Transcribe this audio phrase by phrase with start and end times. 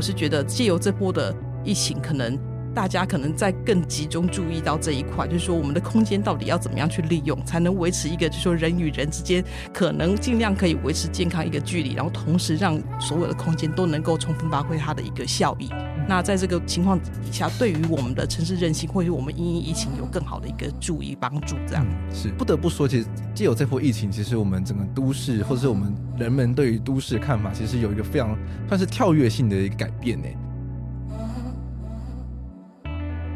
[0.00, 1.30] 我是觉得借由这波的
[1.62, 2.38] 疫情，可能。
[2.72, 9.44] 大家可能在更集中注意到这一块，就是说我们的空间到底要怎么样去利用，才能维持一个，就是说人与人之间
[9.74, 15.68] 可能尽量可以维持健康一个距离，然后同时让所有的空间都能够充分发挥它的一个效益。
[16.10, 28.36] 那在这个情况底下，对于我们的城市韧性，或者我们因应疫情有更好的一个注意帮助，这样是不得不说，其实既有这波疫情，其实我们整个都市，或者是我们人们对于都市的看法，其实有一个非常
[28.66, 30.26] 算是跳跃性的一个改变呢。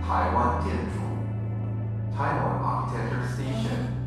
[0.02, 0.98] 台湾建筑
[2.18, 4.03] ，Taiwan Architecture Station。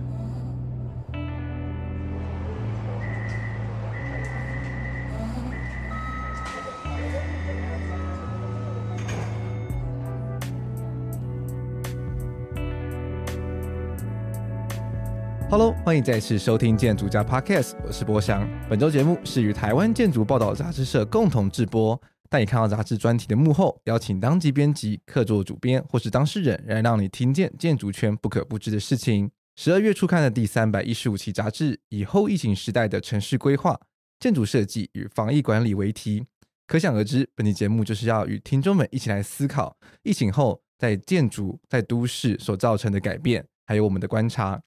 [15.49, 18.45] Hello，欢迎再次收听建筑家 Podcast，我是博翔。
[18.69, 21.97] 本周节目是与台湾建筑报道杂志社共同制播。
[22.29, 29.31] 带你看到杂志专题的幕后，邀请当集编辑、客座主编或是当事人，来让你听见建筑圈不可不知的事情。
[29.55, 33.79] 十二月初刊的第三百一十五期杂志，以后疫情时代的城市规划、
[34.19, 36.25] 建筑设计与防疫管理为题，
[36.67, 44.61] 可想而知，本期节目就是要与听众们一起来思考疫情后在建筑在都市所造成的改变，还有我们的观察。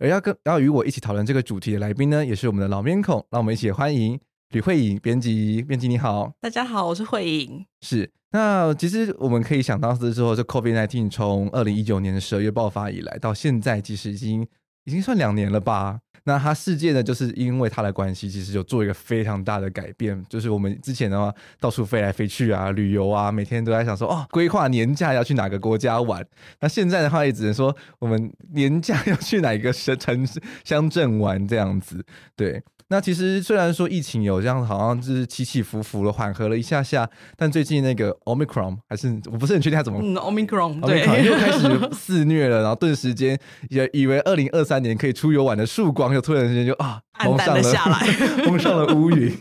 [0.00, 4.18] 而要跟要与我一起讨论这个主题的来宾呢，也是我们的老面孔，让我们一起欢迎。
[4.48, 7.64] 吕慧颖编辑，编辑你好，大家好，我是慧颖。
[7.82, 14.44] 是，那其实我们可以想到的时候，这 COVID-19 从二零一九年的十二月爆发以来，到现在其实已经
[14.84, 16.00] 已经算两年了吧。
[16.24, 26.24] 那他世界呢，就是因为他的关系，其实有做一个非常大的改变，就是我们之前的话到处飞来飞去啊，旅游啊，每天都在想说哦，规划年假要去哪个国家玩。
[26.60, 32.04] 那现在的话，也只能说我们年假要去哪一个城城市乡镇玩这样子，
[32.36, 32.62] 对。
[32.90, 43.38] 那其实虽然说疫情有这样，好像就是起起伏伏了，缓和了一下下，但最近那个 Omicron 还是我不是很确定它怎么，嗯，Omicron 对，Omicron 又开始肆虐了，然后顿时间
[43.68, 48.06] 也以为二零二三年可以出游玩的曙光，又突然之间就啊，暗淡了下来，
[48.44, 49.32] 蒙上了乌云。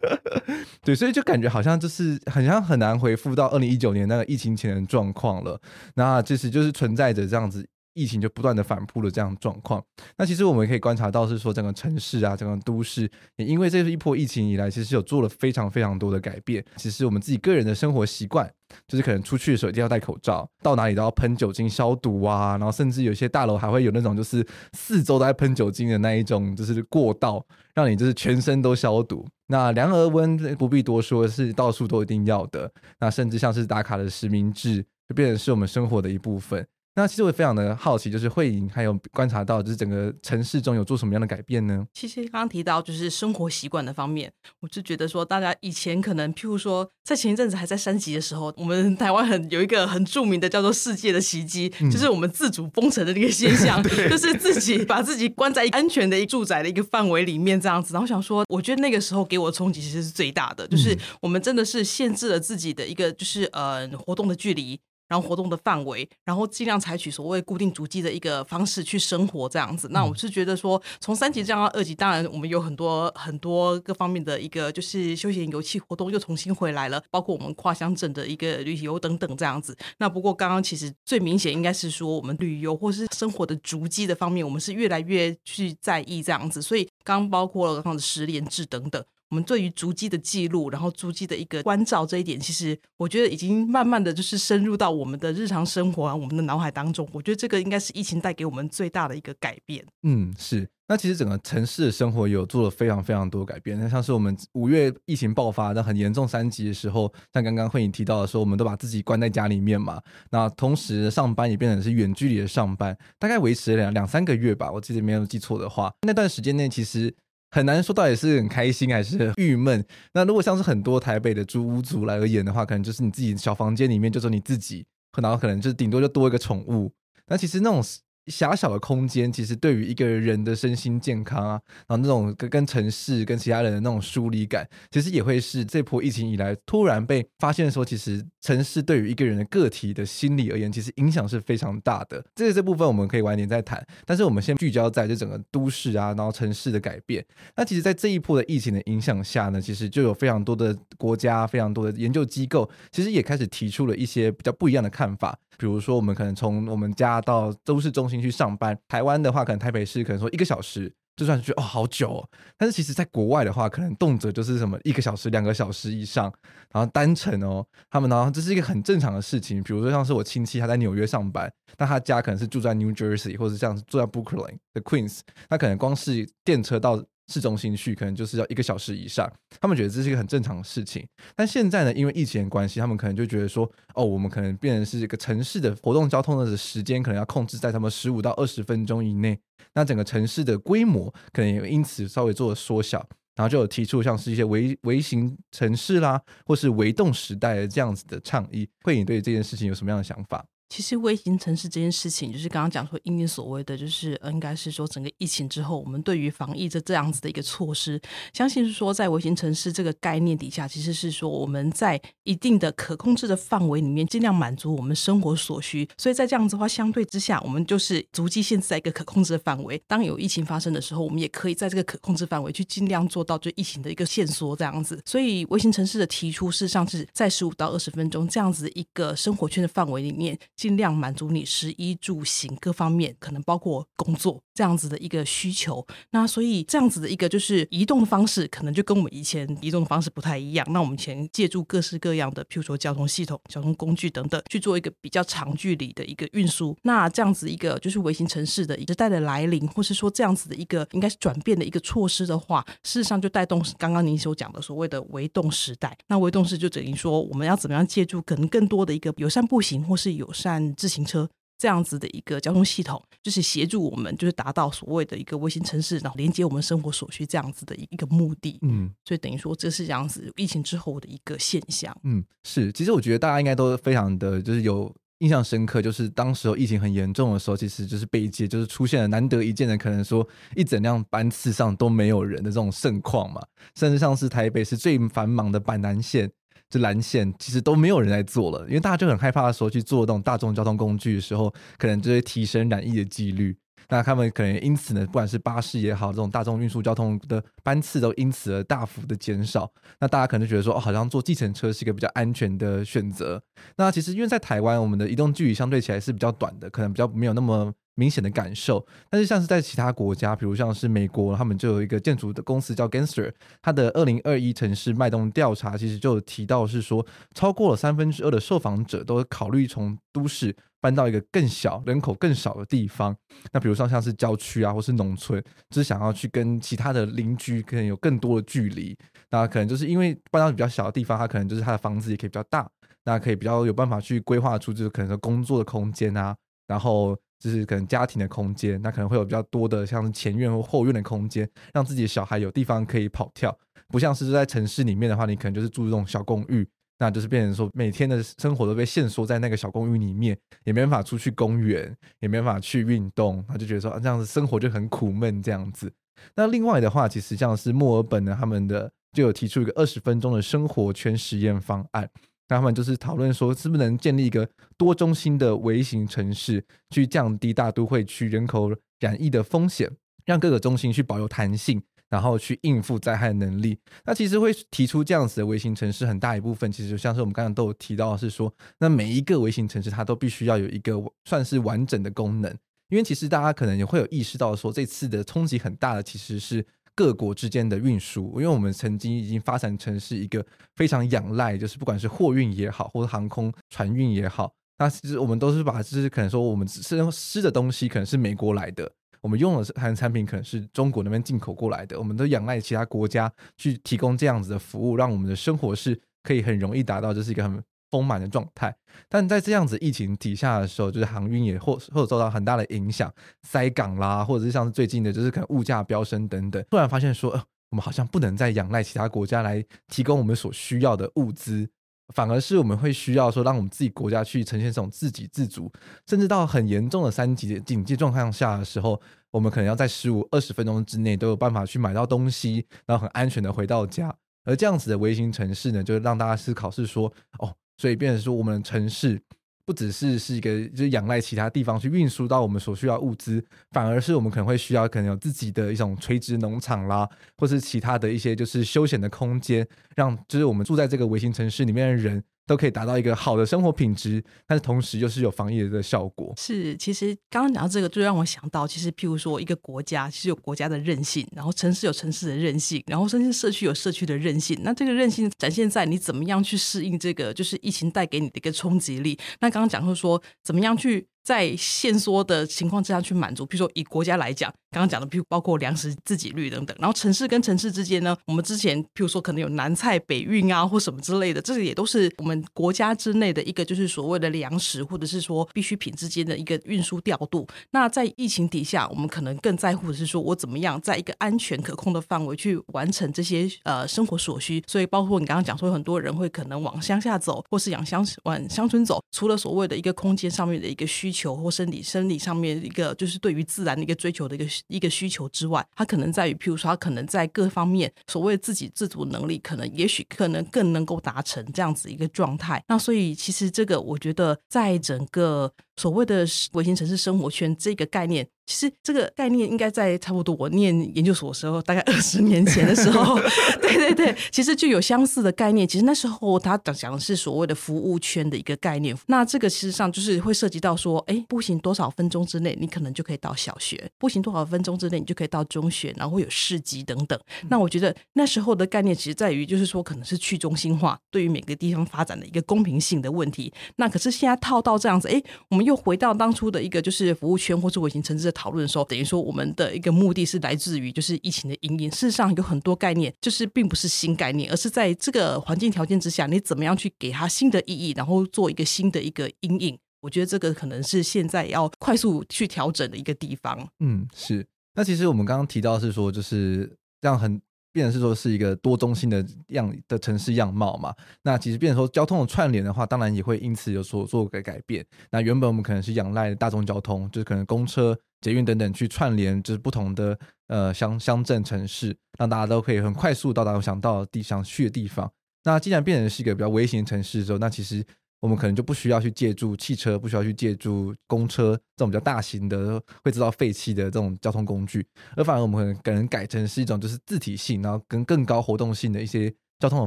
[0.84, 5.58] 对，所以就感觉好像就是好像很难回复到二零一九年那个疫情前的状况了。
[5.94, 7.66] 那其实就是存在着这样子。
[7.94, 9.82] 疫情就不断的反扑的这样状况，
[10.18, 16.64] 那其实我们可以观察到是说整个城市啊，整个都市也因为这一波疫情以来，其实有做了非常非常多的改变。
[16.76, 18.52] 其实我们自己个人的生活习惯，
[18.88, 27.44] 就是可能出去的时候一定要戴口罩，到哪里都要喷酒精消毒啊，然后甚至有些大楼还会有那种就是四周都在喷酒精的那一种，就是过道，
[27.74, 29.24] 让你就是全身都消毒。
[29.46, 32.68] 那量额温不必多说，是到处都一定要的。
[32.98, 36.66] 那甚至像是打卡的实名制，就变成是我们生活的一部分。
[36.96, 41.84] 那其实我也非常的好奇，就是慧颖还有观察到，就是整个城市中有做什么样的改变呢？
[41.92, 57.92] 其实刚刚提到就是生活习惯的方面，我就觉得说，大家以前可能譬如说，在前一阵子还在三级的时候，我们台湾很有一个很著名的叫做“世界的奇迹”，嗯，就是我们自主封城的那个现象， 就是自己把自己关在安全的一住宅的一个范围里面这样子。
[57.92, 64.78] 然后想说，我觉得那个时候给我的冲击其实是最大的，就是我们真的是限制了自己的一个就是呃活动的距离。
[65.14, 69.86] 然后活动的范围，然后尽量采取所谓固定足迹的一个方式去生活，这样子。
[69.92, 79.76] 那我是觉得说，从三级降到二级，当然我们有很多很多各方面的一个就是休闲游憩活动又重新回来了，包括我们跨乡镇的一个旅游等等这样子。
[79.98, 86.60] 那不过刚刚其实最明显应该是说，我们旅游或是生活的足迹的方面，我们是越来越去在意这样子。
[86.60, 89.04] 所以刚刚包括了刚刚的十连制等等。
[89.34, 97.08] 我们对于足迹的记录，然后足迹的一个关照这一点，其实我觉得已经慢慢的就是深入到我们的日常生活啊，我们的脑海当中。
[97.10, 99.84] 我觉得这个应该是疫情带给我们最大的一个改变。
[100.04, 100.68] 嗯，是。
[100.86, 103.76] 那其实整个城市的生活有做了非常非常多改变。
[103.80, 110.00] 那像是我们五月疫情爆发，那很严重三级的时候，像刚刚慧颖提到的说，我们都把自己关在家里面嘛。
[110.30, 114.70] 那同时上班也变成是远距离的上班，大概维持了两两三个月吧。
[114.70, 117.12] 我记得没有记错的话，那段时间内其实。
[117.54, 119.84] 很难说到底是很开心还是郁闷。
[120.12, 124.84] 那如果像是很多台北的租屋族来而言的话，可能就是你自己小房间里面就只有你自己，
[125.22, 126.92] 然后可能就顶多就多一个宠物。
[127.28, 127.80] 那其实那种。
[128.26, 142.24] 狭小的空间，其实对于一个人的身心健康啊，然后那种跟跟城市、跟其他人的那种疏离感，其实也会是这波疫情以来突然被发现说，其实城市对于一个人的个体的心理而言，其实影响是非常大的。
[142.34, 147.24] 这这部分我们可以晚点再谈，但是我们先聚焦在这整个都市啊，然后城市的改变。
[147.56, 155.38] 那其实，在这一波的疫情的影响下呢，其实就有非常多的国家、非常多的研究机构，其实也开始提出了一些比较不一样的看法。
[155.56, 162.28] 比如说，我们可能从我们家到都市中心去上班，台湾的话，可能台北市可能说一个小时，就算是哦好久哦，
[162.58, 166.32] 但是其实在国外的话，可能动辄就是什么一个小时、两个小时以上，
[166.72, 169.62] 然后单程哦，他们然后这是一个很正常的事情。
[169.62, 179.30] 比如说像是我亲戚他在纽约上班，那他家可能是住在 New Jersey 或者像是住在 Brooklyn 的 Queens，他可能光是电车到市中心去，可能就是要一个小时以上。
[179.60, 181.06] 他们觉得这是一个很正常的事情。
[181.34, 189.38] 但现在呢，因为疫情的关系，他们可能就觉得说，哦，我们可能变成是一个城市的活动交通的时间，可能要控制在他们十五到二十分钟以内。
[189.74, 192.98] 那整个城市的规模可能也因此稍微做了缩小，
[193.34, 198.68] 然后就有提出像是一些微微型城市啦，或是微动时代的这样子的倡议。
[198.82, 200.44] 慧颖对这件事情有什么样的想法？
[200.68, 208.00] 其实微型城市这件事情，就是刚刚讲说，因你所谓的，就是应该是说，整个疫情之后，我们对于防疫这这样子的一个措施，
[208.32, 215.88] 相信是说，在微型城市这个概念底下，其实是说我们在一定的可控制的范围里面，尽量满足我们生活所需。
[215.96, 219.80] 所以在这样子的话，相对之下，我们就是足迹限制在一个可控制的范围。
[219.86, 225.00] 当有疫情发生的时候，我们也可以在这个可控制范围去尽量做到就疫情的一个限缩这样子。
[225.04, 230.36] 所以微型城市的提出，事实上是在十五到二十分钟这样子一个生活圈的范围里面。
[230.56, 235.84] 尽量满足你食衣住行各方面，可能包括工作这样子的一个需求。
[236.10, 240.66] 那所以这样子的一个就是移动的方式，可能就跟我们以前移动的方式不太一样。
[240.70, 246.76] 那我们以前借助各式各样的，譬如说交通系统、交通工具等等，去做一个比较长距离的一个运输。
[246.82, 255.96] 那这样子一个就是微型城市的时代的来临，或是说这样子的一个应该是转变的一个措施的话，事实上就带动刚刚您所讲的所谓的微动时代。
[256.06, 260.43] 那微动式就等于说，我们要怎么样借助可能更多的一个友善步行或是友善。
[260.74, 268.58] 自行车这样子的一个交通系统，就是协助我们，就是达到所谓的一个卫星城市，然后连接我们生活所需这样子的一个目的。
[268.62, 271.96] 嗯，所以等于说这是这样子疫情之后的一个现象。
[272.02, 272.72] 嗯，是。
[272.72, 280.26] 其实我觉得大家应该都非常的就是有印象深刻，就是当时候疫情很严重的时候，其实就是北捷就是出现了难得一见的，可能说
[280.56, 283.40] 一整辆班次上都没有人的这种盛况嘛，
[283.76, 286.30] 甚至像是台北是最繁忙的板南线。
[286.74, 291.48] 这蓝线其实都没有人在做了，因为大家就很害怕的时候去做这种大众交通工具的时候，
[291.78, 293.56] 可能就会提升染疫的几率。
[293.88, 299.70] 那他们可能因此呢，不管是巴士也好，这种大众运输交通的班次都因此而大幅的减少。
[300.00, 303.40] 那大家可能觉得说，哦，好像坐计程车是一个比较安全的选择。
[303.76, 307.72] 那其实因为在台湾，我们的移动距离相对起来是比较短的，可能比较没有那么。
[307.96, 313.32] 明显的感受，但是像是在其他国家，比如像是美国，他们就有一个建筑的公司叫 Gensler，
[313.62, 323.16] 它的二零二一城市脉动调查其实就提到是说，超过了三分之二的受访者都考虑从都市搬到一个更小、人口更少的地方。
[323.52, 325.40] 那比如说像是郊区啊，或是农村，
[325.70, 328.96] 就是想要去跟其他的邻居可能有更多的距离。
[329.30, 332.68] 那可能就是因为搬到比较小的地方，它可能就是它的房子也可以比较大，
[333.04, 336.34] 那可以比较有办法去规划出就是可能的工作的空间啊，
[336.66, 337.16] 然后。
[337.38, 343.56] 就是可能家庭的空间，那可能会有比较多的像是前院或后院的空间，让自己的小孩有地方可以跑跳。
[343.88, 346.66] 不像是在城市里面的话，你可能就是住这种小公寓，
[346.98, 355.92] 那就是变成说每天的生活都被限缩在那个小公寓里面，也没办法出去公园，也没办法去运动，他就觉得说啊这样子生活就很苦闷这样子。
[356.34, 362.08] 那另外的话，其实像是墨尔本呢，他们的就有提出一个二十分钟的生活圈实验方案。
[362.48, 368.70] 那他们就是讨论说，是不是能建立一个多中心的微型城市，去降低大都会区人口
[369.00, 369.90] 染疫的风险，
[370.26, 373.78] 让各个中心去保有弹性，然后去应付灾害能力。
[374.04, 382.50] 那其实会提出这样子的微型城市，很大一部分其实就像是我们刚刚都有提到是说，那每一个微型城市它都必须要有一个算是完整的功能，
[382.90, 386.66] 因为其实大家可能也会有意识到说，这次的冲击很大的其实是。
[386.94, 390.44] 各国之间的运输，因为我们曾经已经发展成是一个
[390.76, 407.62] 非常仰赖，就是不管是货运也好，或者航空船运也好，那其实我们都是把，就是可能说我们吃吃的东西可能是美国来的，我们用的产产品可能是中国那边进口过来的，我们都仰赖其他国家去提供这样子的服务，让我们的生活是可以很容易达到，这是一个很。
[407.94, 408.74] 丰满的状态，
[409.08, 413.12] 但在这样子疫情底下的时候，就是航运也或或受到很大的影响，
[413.44, 421.68] 塞港啦，或者是像是最近的，就是可能物价飙升等等，突然发现说，呃，我们好像不能再仰赖其他国家来提供我们所需要的物资，
[422.12, 425.70] 反而是我们会需要说，让我们自己国家去呈现这种自给自足，
[426.08, 434.12] 甚至到很严重的三级的警戒状况下的时候，我们可能要在十五二十分钟之内都有办法去买到东西，然后很安全的回到家。
[434.46, 437.54] 而这样子的微型城市呢，就让大家思考是说，哦。
[437.76, 439.20] 所以，变成说，我们的城市
[439.66, 449.66] 不只是是一个，就是仰赖其他地方去运输到我们所需要物资，反而是我们可能会需要可能有自己的一种垂直农场啦，或是其他的一些就是休闲的空间，
[449.96, 456.32] 让就是我们住在这个微型城市里面的人都可以达到一个好的生活品质，但是同时又是有防疫的效果。
[456.36, 464.58] 是，其实刚刚讲到这个，就让我想到，其实譬如说一个国家，其实有国家的韧性，然后城市有城市的韧性，然后甚至社区有社区的韧性。
[464.62, 469.18] 那这个韧性展现在你怎么样去适应这个，就是疫情带给你的一个冲击力。
[469.40, 471.06] 那刚刚讲说说怎么样去。
[471.24, 487.46] 在限缩的情况之下去满足，比如说以国家来讲，刚刚讲的，比如包括粮食自给率等等，然后城市跟城市之间呢，我们之前譬如说可能有南菜北运啊，或什么之类的，这个也都是我们国家之内的一个就是所谓的粮食或者是说必需品之间的一个运输调度。
[487.70, 494.62] 那在疫情底下，我们可能更在乎的是说我怎么样在一个安全可控的范围去完成这些呃生活所需。
[494.66, 512.62] 所以包括你刚刚讲说，很多人会可能往乡下走，或是往乡往乡村走，除了所谓的一个空间上面的一个需求或生理生理上面一个就是对于自然的一个追求的一个一个需求之外，他可能在于，譬如说，他可能在各方面所谓自给自足能力，可能也许可能更能够达成这样子一个状态。
[512.66, 515.52] 那所以其实这个我觉得在整个。
[515.76, 523.18] 所谓的微型城市生活圈这个概念，其实这个概念应该在差不多我念研究所的时候，大概二十年前的时候，
[523.60, 525.66] 对对对，其实就有相似的概念。
[525.66, 528.96] 其实那时候他讲讲的是所谓的服务圈的一个概念。
[529.06, 537.18] 那这个事实上就是会涉及到说，哎，步行多少分钟之内，你可能就可以到小学；步行多少分钟之内，你就可以到中学，然后会有市集等等。
[537.48, 543.52] 那我觉得那时候的概念，其实在于就是说，可能是去中心化，对于每个地方发展的一个公平性的问题。
[543.76, 545.63] 那可是现在套到这样子，哎，我们。
[545.64, 551.90] 又回到当初的一个就是服务圈或是微型城市的讨论的时候，等于说我们的一个目的是来自于就是疫情的阴影。
[551.90, 559.78] 事实上有很多概念就是并不是新概念，而是在这个环境条件之下，你怎么样去给它新的意义，然后做一个新的一个阴影。
[560.00, 563.68] 我觉得这个可能是现在要快速去调整的一个地方。
[563.80, 564.46] 嗯，是。
[564.74, 567.40] 那其实我们刚刚提到是说，就是让很。
[567.74, 574.86] 变成是说是一个多中心的样的城市样貌嘛，那其实变成说交通的串联的话，当然也会因此有所做个改变。
[575.10, 580.16] 那原本我们可能是仰赖大众交通，就是可能公车、捷运等等去串联，就是不同的
[580.46, 585.10] 呃乡乡镇城市，让大家都可以很快速到达想到的地想去的地方。
[585.42, 587.84] 那既然变成是一个比较微型城市的时候，那其实。
[588.24, 594.82] 我们可能就不需要去借助汽车，不需要去借助公车这种比较大型的会制造废气的这种交通工具，
[595.14, 599.86] 而反而我们可能可能改成是一种就是自体性，然后跟更高活动性的一些交通的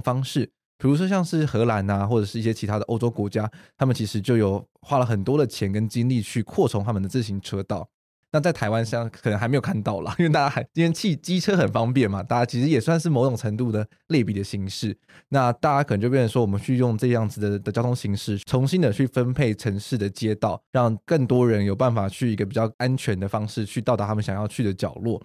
[0.01, 0.45] 方式，
[0.77, 7.89] 比如说像是荷兰啊，或者是一些其他的欧洲国家，他们其实就有花了很多的钱跟精力去扩充他们的自行车道。
[8.31, 14.97] 那在台湾上可能还没有看到啦，因为大家还因为汽机车很方便嘛，大家其实也算是某种程度的类比的形式。
[15.29, 25.21] 那大家可能就变成说，我们去用这样子的的交通形式，重新的去分配城市的街道，让更多人有办法去一个比较安全的方式去到达他们想要去的角落。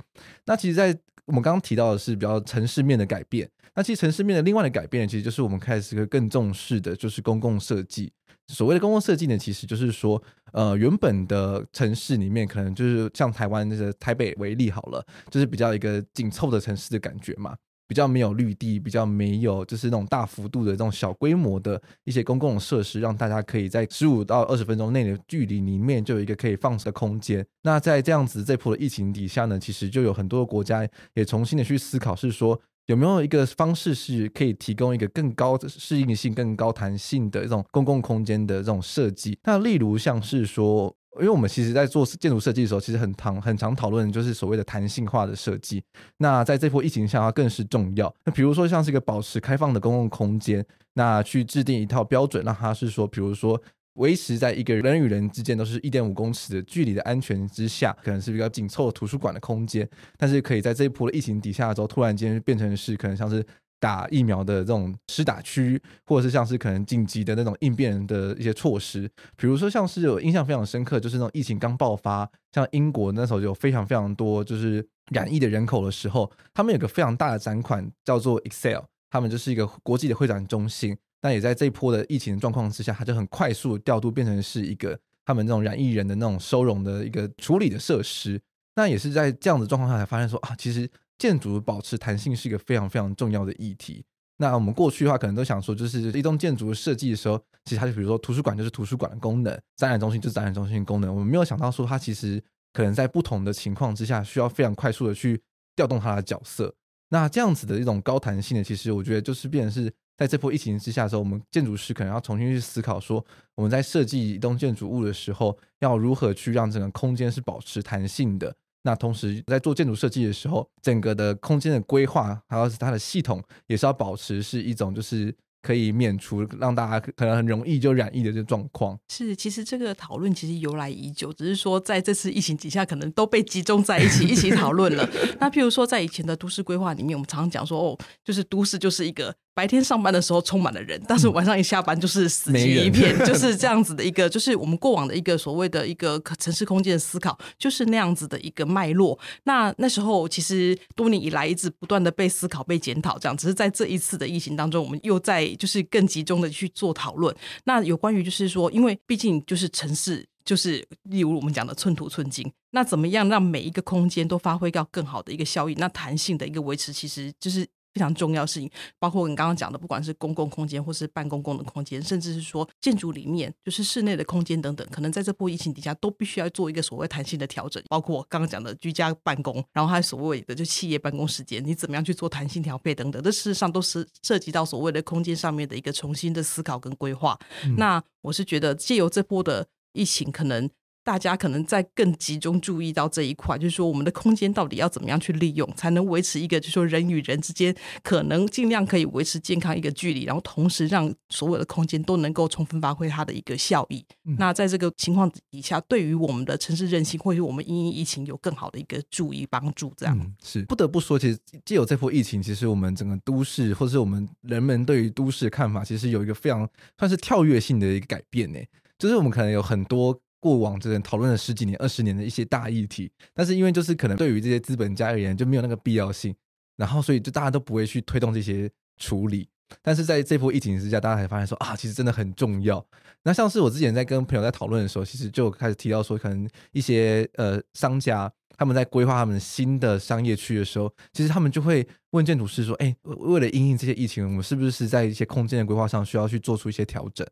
[0.46, 3.48] 那其实，在我们刚刚提到的是比较城市面的改变。
[3.74, 8.12] 那其实城市面的另外的改变，其实就是我们开始更重视的就是公共设计。
[8.48, 10.22] 所谓的公共设计呢，其实就是说，
[10.52, 17.56] 呃，原本的城市里面，可能就是像台湾那个台北为例好了，就是比较一个紧凑的城市的感觉嘛，
[17.88, 27.46] 比较没有绿地，比较没有就是那种大幅度的这种小规模的一些公共设施，让大家可以在十五到二十分钟内的距离里面就有一个可以放松的空间。
[27.62, 32.60] 那在这样子这波的疫情底下呢，其实就有很多的国家也重新的去思考，是说。
[32.86, 39.38] 有没有一个方式是可以提供一个更高适应性、更高弹性的一种公共空间的这种设计？
[39.44, 45.82] 那例如像是说，因为我们其实在做建筑设计的时候，其实很常很常讨论就是所谓的弹性化的设计。
[46.18, 48.12] 那在这波疫情下，它更是重要。
[48.24, 53.60] 那比如说像是一个保持开放的公共空间，那去制定一套标准，让它是说，比如说。
[53.94, 63.44] 维持在一个人与人之间都是一点五公尺的距离的安全之下，可能是比较紧凑的图书馆的空间，但是可以在这一波疫情底下的时候，突然间变成是可能像是
[63.78, 80.96] 打疫苗的这种施打区，或者是像是可能紧急的那种应变的一些措施，比如说像是有印象非常深刻，就是那种疫情刚爆发，像英国那时候就有非常非常多就是染疫的人口的时候，他们有个非常大的展馆叫做 Excel，他们就是一个国际的会展中心。
[81.22, 88.40] 但也在这一波的疫情的状况之下，它就很快速调度变成是一个他们这种染疫人的那种收容的一个处理的设施。
[88.74, 94.04] 那也是在这样的状况下才发现说啊，其实建筑保持弹性是一个非常非常重要的议题。
[94.38, 101.14] 那我们过去的话可能都想说，就是一栋建筑设计的时候，其实它就比如说图书馆就是图书馆的功能，展览中心就是展览中心的功能。
[101.14, 105.40] 我们没有想到说它其实可能在不同的情况之下，需要非常快速的去
[105.76, 106.74] 调动它的角色。
[107.10, 109.92] 那这样子的一种高弹性的，其实我觉得就是变成是。
[110.16, 118.54] 在这波疫情之下的时候，我们建筑师可能要重新去思考，说我们在设计一栋建筑物的时候，要如何去让整个空间是保持弹性的。
[118.84, 128.98] 那同时在做建筑设计的时候，整个的空间的规划还有是它的系统，也是要保持是一种就是可以免除让大家可能很容易就染疫的这个状况。
[129.08, 135.08] 是，其实这个讨论其实由来已久，只是说在这次疫情底下，可能都被集中在一起一起讨论了。
[135.38, 139.32] 那譬如说，在以前的都市规划里面，我们常常讲说，哦，就是都市就是一个。
[139.54, 149.18] 白天上班的时候充满了人，但是晚上一下班就是死寂一片， 就是这样子的一个，就是我们过往的一个所谓的一个城市空间的思考，就是那样子的一个脉络。
[149.44, 157.34] 那那时候其实多年以来一直不断的被思考、被检讨，这样只是在这一次的疫情当中，我们又在就是更集中的去做讨论。
[157.64, 165.74] 那有关于就是说，因为毕竟就是城市，就是例如我们讲的寸土寸金，那怎么样让每一个空间都发挥到更好的一个效益？
[165.74, 167.66] 那弹性的一个维持，其实就是。
[167.92, 177.82] 非常重要的事情，包括你刚刚讲的，不管是公共空间，或是半公共的空间，甚至是说建筑里面，就是室内的空间等等，可能在这波疫情底下，都必须要做一个所谓弹性的调整。
[177.88, 187.38] 包括我刚刚讲的居家办公，然后还有所谓的就企业办公时间，你怎么样去做弹性调配等等，这事实上都是涉及到所谓的空间上面的一个重新的思考跟规划。
[187.64, 187.76] 嗯。
[187.76, 190.70] 那我是觉得，借由这波的疫情，可能。
[191.04, 204.04] 大家可能在更集中注意到这一块，就是说我们的空间到底要怎么样去利用，才能维持一个，就是说人与人之间可能尽量可以维持健康一个距离，然后同时让所有的空间都能够充分发挥它的一个效益。
[204.24, 204.36] 嗯。
[204.38, 209.92] 那在这个情况底下，对于我们的城市韧性，或者我们因应疫情有更好的一个注意帮助。
[209.96, 210.16] 这样。
[210.18, 216.68] 嗯，是不得不说，其实既有这波疫情，其实我们整个都市，或者是我们人们对于都市的看法，其实有一个非常
[216.98, 218.58] 算是跳跃性的一个改变呢。
[218.98, 220.16] 就是我们可能有很多。
[220.42, 226.34] 过往这人讨论了十几年、二十年的一些大议题，但是因为就是可能对于这些资本家而言就没有那个必要性，
[226.76, 229.48] 然后所以就大家都不会去推动这些处理。
[229.80, 232.84] 但是在这波疫情之下，大家才发现说啊，其实真的很重要。
[233.22, 247.24] 那像是我之前在跟朋友在讨论的时候，其实就开始提到说，可能一些呃商家他们在规划他们新的商业区的时候，其实他们就会问建筑师说，哎，为了因应这些疫情，我们是不是在一些空间的规划上需要去做出一些调整？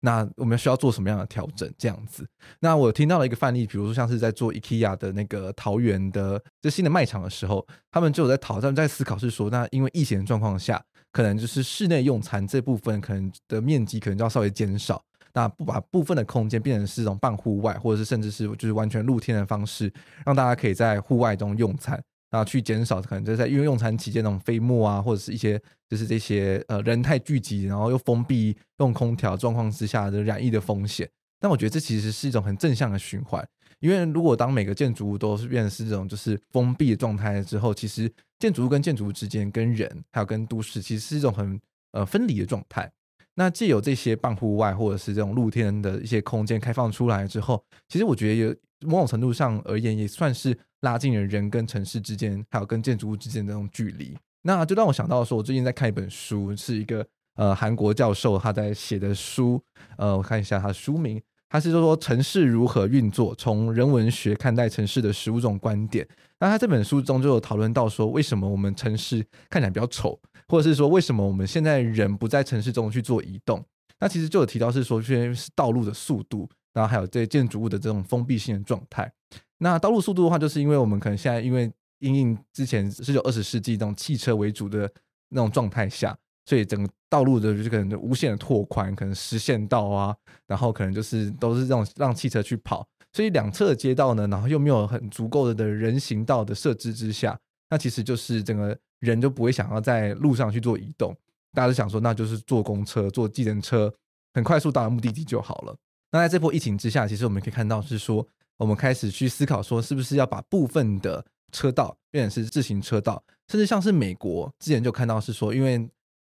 [0.00, 1.70] 那我们需要做什么样的调整？
[1.76, 2.26] 这样子，
[2.60, 15.02] 那我听到了一个范例，比如说像是在做 IKEA 的那个桃园的这新的卖场的时候，他们就有在讨论，在思考是说，那因为疫情的状况下，可能就是室内用餐这部分可能的面积可能就要稍微减少，
[15.34, 19.92] 那不把部分的空间变成是一种半户外，或者是甚至是就是完全露天的方式，
[20.24, 22.02] 让大家可以在户外中用餐。
[22.30, 31.08] 然后去减少可能就是在因为用餐期间那种飞沫啊，或者是一些就是这些呃人太聚集，然后又封闭用空调状况之下的染疫的风险。
[31.40, 33.42] 但我觉得这其实是一种很正向的循环，
[33.80, 41.58] 因为如果当每个建筑物都是变成是这种就是封闭的状态之后，其实建筑物跟建筑物之间、跟人还有跟都市，其实是一种很
[41.92, 42.90] 呃分离的状态。
[43.34, 48.54] 那借由这些半户外或者是这种露天的一些空间开放出来之后，其实我觉得有
[48.86, 50.56] 某种程度上而言，也算是。
[50.82, 59.62] 拉近了人跟城市之间，还有跟建筑物之间的那种距离，那就让我想到说，我最近在看一本书，是一个呃韩国教授他在写的书，
[59.98, 66.08] 呃，我看一下他的书名，他是说说城市如何运作，从人文学看待城市的十五种观点。
[66.38, 73.62] 那他这本书中就有讨论到说，为什么我们城市看起来比较丑，或者是说为什么我们现在人不在城市中去做移动？
[73.98, 79.10] 那其实就有提到是说，因为是道路的速度，然后还有这建筑物的这种封闭性的状态。
[79.58, 84.90] 那道路速度的话，就是因为我们可能现在因为因应之前十九二十世纪这种汽车为主的
[85.28, 101.14] 那种状态下，所以整个道路的就可能就无限的拓宽，可能实线道啊，然后可能就是都是这种让汽车去跑，所以两侧的街道呢，然后又没有很足够的的人行道的设置之下，那其实就是整个人就不会想要在路上去做移动，
[101.52, 103.92] 大家都想说那就是坐公车、坐计程车，
[104.32, 105.76] 很快速到达目的地就好了。
[106.12, 108.26] 那在这波疫情之下，其实我们可以看到是说。
[108.60, 115.78] 我们开始去思考，说是不是要把部分的车道变成是自行车道，甚至像是美国之前就看到是说，因为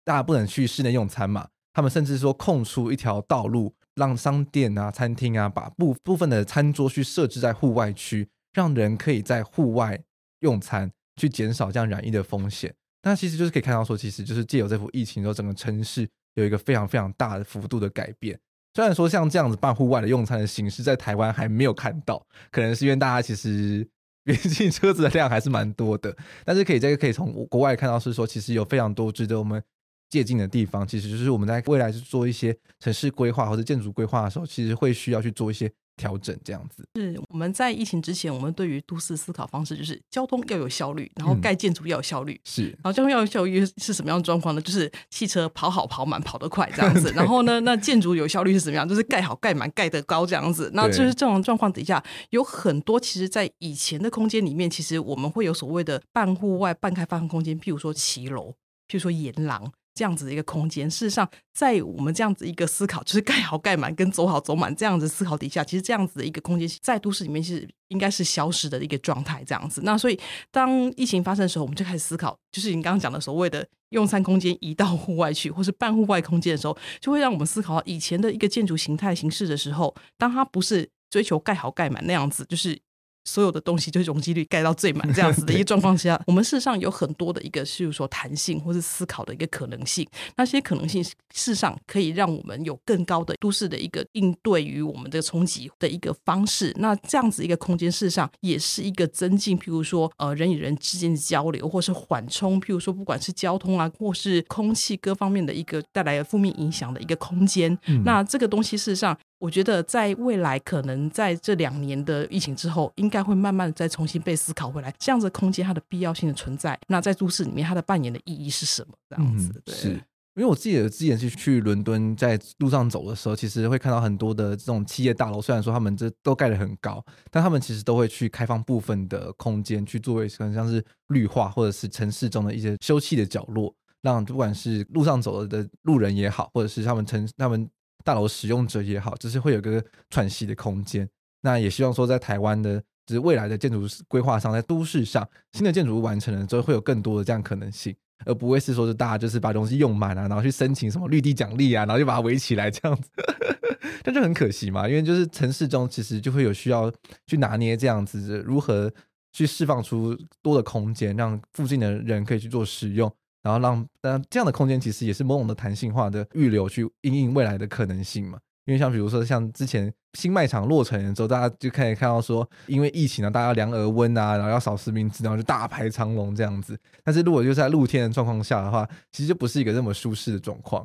[0.03, 9.97] 大家不能去室内用餐嘛，他们甚至说空出一条道路，让商店啊、餐厅啊，把部部分的餐桌去设置在户外区，让人可以在户外
[10.41, 12.75] 用餐，去减少这样染疫的风险。
[13.03, 18.37] 那其实就是可以看到说，其实就是借由这波疫情之后，整个城市有一个非常非常大的幅度的改变。
[18.75, 23.87] 虽然说像这样子办户外的用餐的形式在台湾还没有看到，可能是因为大家其实
[24.23, 29.63] 毕竟 车子的量还是蛮多的，但是可以这个可以从国外看到是说，其实有非常多值得我们
[30.09, 35.71] 借鉴的地方，其实就是我们在未来去做一些城市规划或者建筑规划的时候，其实会需要去做一些。
[35.97, 44.61] 调整这样子是我们在疫情之前，我们对于都市思考方式就是交通要有效率，然后盖建筑要有效率，是，然后交通要有效率是什么样的状况呢？
[44.61, 48.87] 就是汽车跑好跑满跑得快这样子， 然后呢，那建筑有效率是什么样？
[48.87, 58.49] 就是盖好盖满盖得高这样子，那就是这种状况底下有很多，其实，在以前的空间里面，其实我们会有所谓的半户外半开放空间，譬如说骑楼，
[58.87, 59.71] 譬如说沿廊。
[59.95, 60.91] 这样子的一个空间。
[60.91, 69.43] 事实上，在我们这样子一个思考，就是盖好盖满跟走好走满这样子思考底下，其实这样子的一个空间在都市里面是应该是消失的一个状态。
[69.43, 70.19] 这样子，那所以
[70.51, 82.84] 当疫情发生的时候，我们就开始思考，就是你刚刚讲的所谓的用餐空间移到户外去，或是半户外空间的时候，就会让我们思考以前的一个建筑形态形式的时候，当它不是追求盖好盖满那样子，就是。
[83.25, 90.07] 所有的东西就是容积率盖到最满这样子的一个 状况下，我们事实上有很多的一个，譬如说弹性或是思考的一个可能性。
[90.37, 96.71] 那些可能性事实上可以让我们有更高的都市的一个应对于我们的冲击的一个方式。
[96.77, 107.75] 那这样子一个空间事实上也是一个增进，譬如说呃人与人之间的交流，或是缓冲，譬如说不管是交通啊，或是空气各方面的一个带来的负面影响的一个空间。
[107.87, 109.17] 嗯、那这个东西事实上。
[109.37, 118.93] 我觉得在未来，可能在这两年的疫情之后，应该会慢慢的再重新被思考回来，这样子空间它的必要性的存在，那在都市里面它的扮演的意义是什么？
[119.09, 119.75] 这样子，对。
[119.75, 119.89] 是
[120.35, 137.69] 因为我自己的之前是去伦敦，在路上走的时候，其实会看到很多的这种企业大楼，虽然说他们这都盖得很高，但他们其实都会去开放部分的空间，去作为可能像是绿化或者是城市中的一些休憩的角落，让不管是路上走的路人也好，或者是他们城他们。
[138.05, 141.09] 大楼使用者也好，就是会有个喘息的空间。
[141.41, 153.09] 那也希望说，在台湾的，就是未来的建筑规划上，在都市上，新的建筑物完成了之后，会有更多的这样可能性，而不会是说是大家就是把东西用满啊，然后去申请什么绿地奖励啊，然后就把它围起来这样子，
[154.03, 154.87] 这就很可惜嘛。
[154.87, 156.91] 因为就是城市中其实就会有需要
[157.25, 158.91] 去拿捏这样子，如何
[159.33, 163.11] 去释放出多的空间，让附近的人可以去做使用。
[163.45, 168.39] 然后让，但这样的空间其实也是某种的弹性化的预留，去因应未来的可能性嘛。
[168.65, 176.75] 因为像比如说，像之前新卖场落成的时候，大家就可以看到说，因为疫情啊，大家量额温啊，然后要扫实名制，然后就大排长龙这样子。
[177.03, 180.83] 但是如果就在露天的状况下的话，其实就不是一个这么舒适的状况。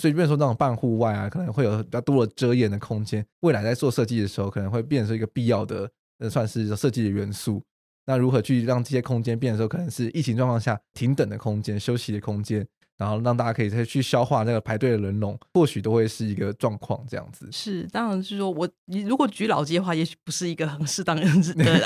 [0.00, 5.90] 所以，比如说那种半户外啊，可能会有比较多的遮掩的空间，未来在做设计的时候，可能会变成一个必要的，
[6.20, 7.62] 呃，算是设计的元素。
[8.08, 12.66] 那如何去让这些空间变的时候，可能是疫情状况下停等的空间、休息的空间？
[12.98, 17.48] 然后让大家可以再去消化那个排队的人龙，或许都会是一个状况这样子。
[17.52, 21.22] 是，当然是说我你如果举老街的话，也许不是一个很适当的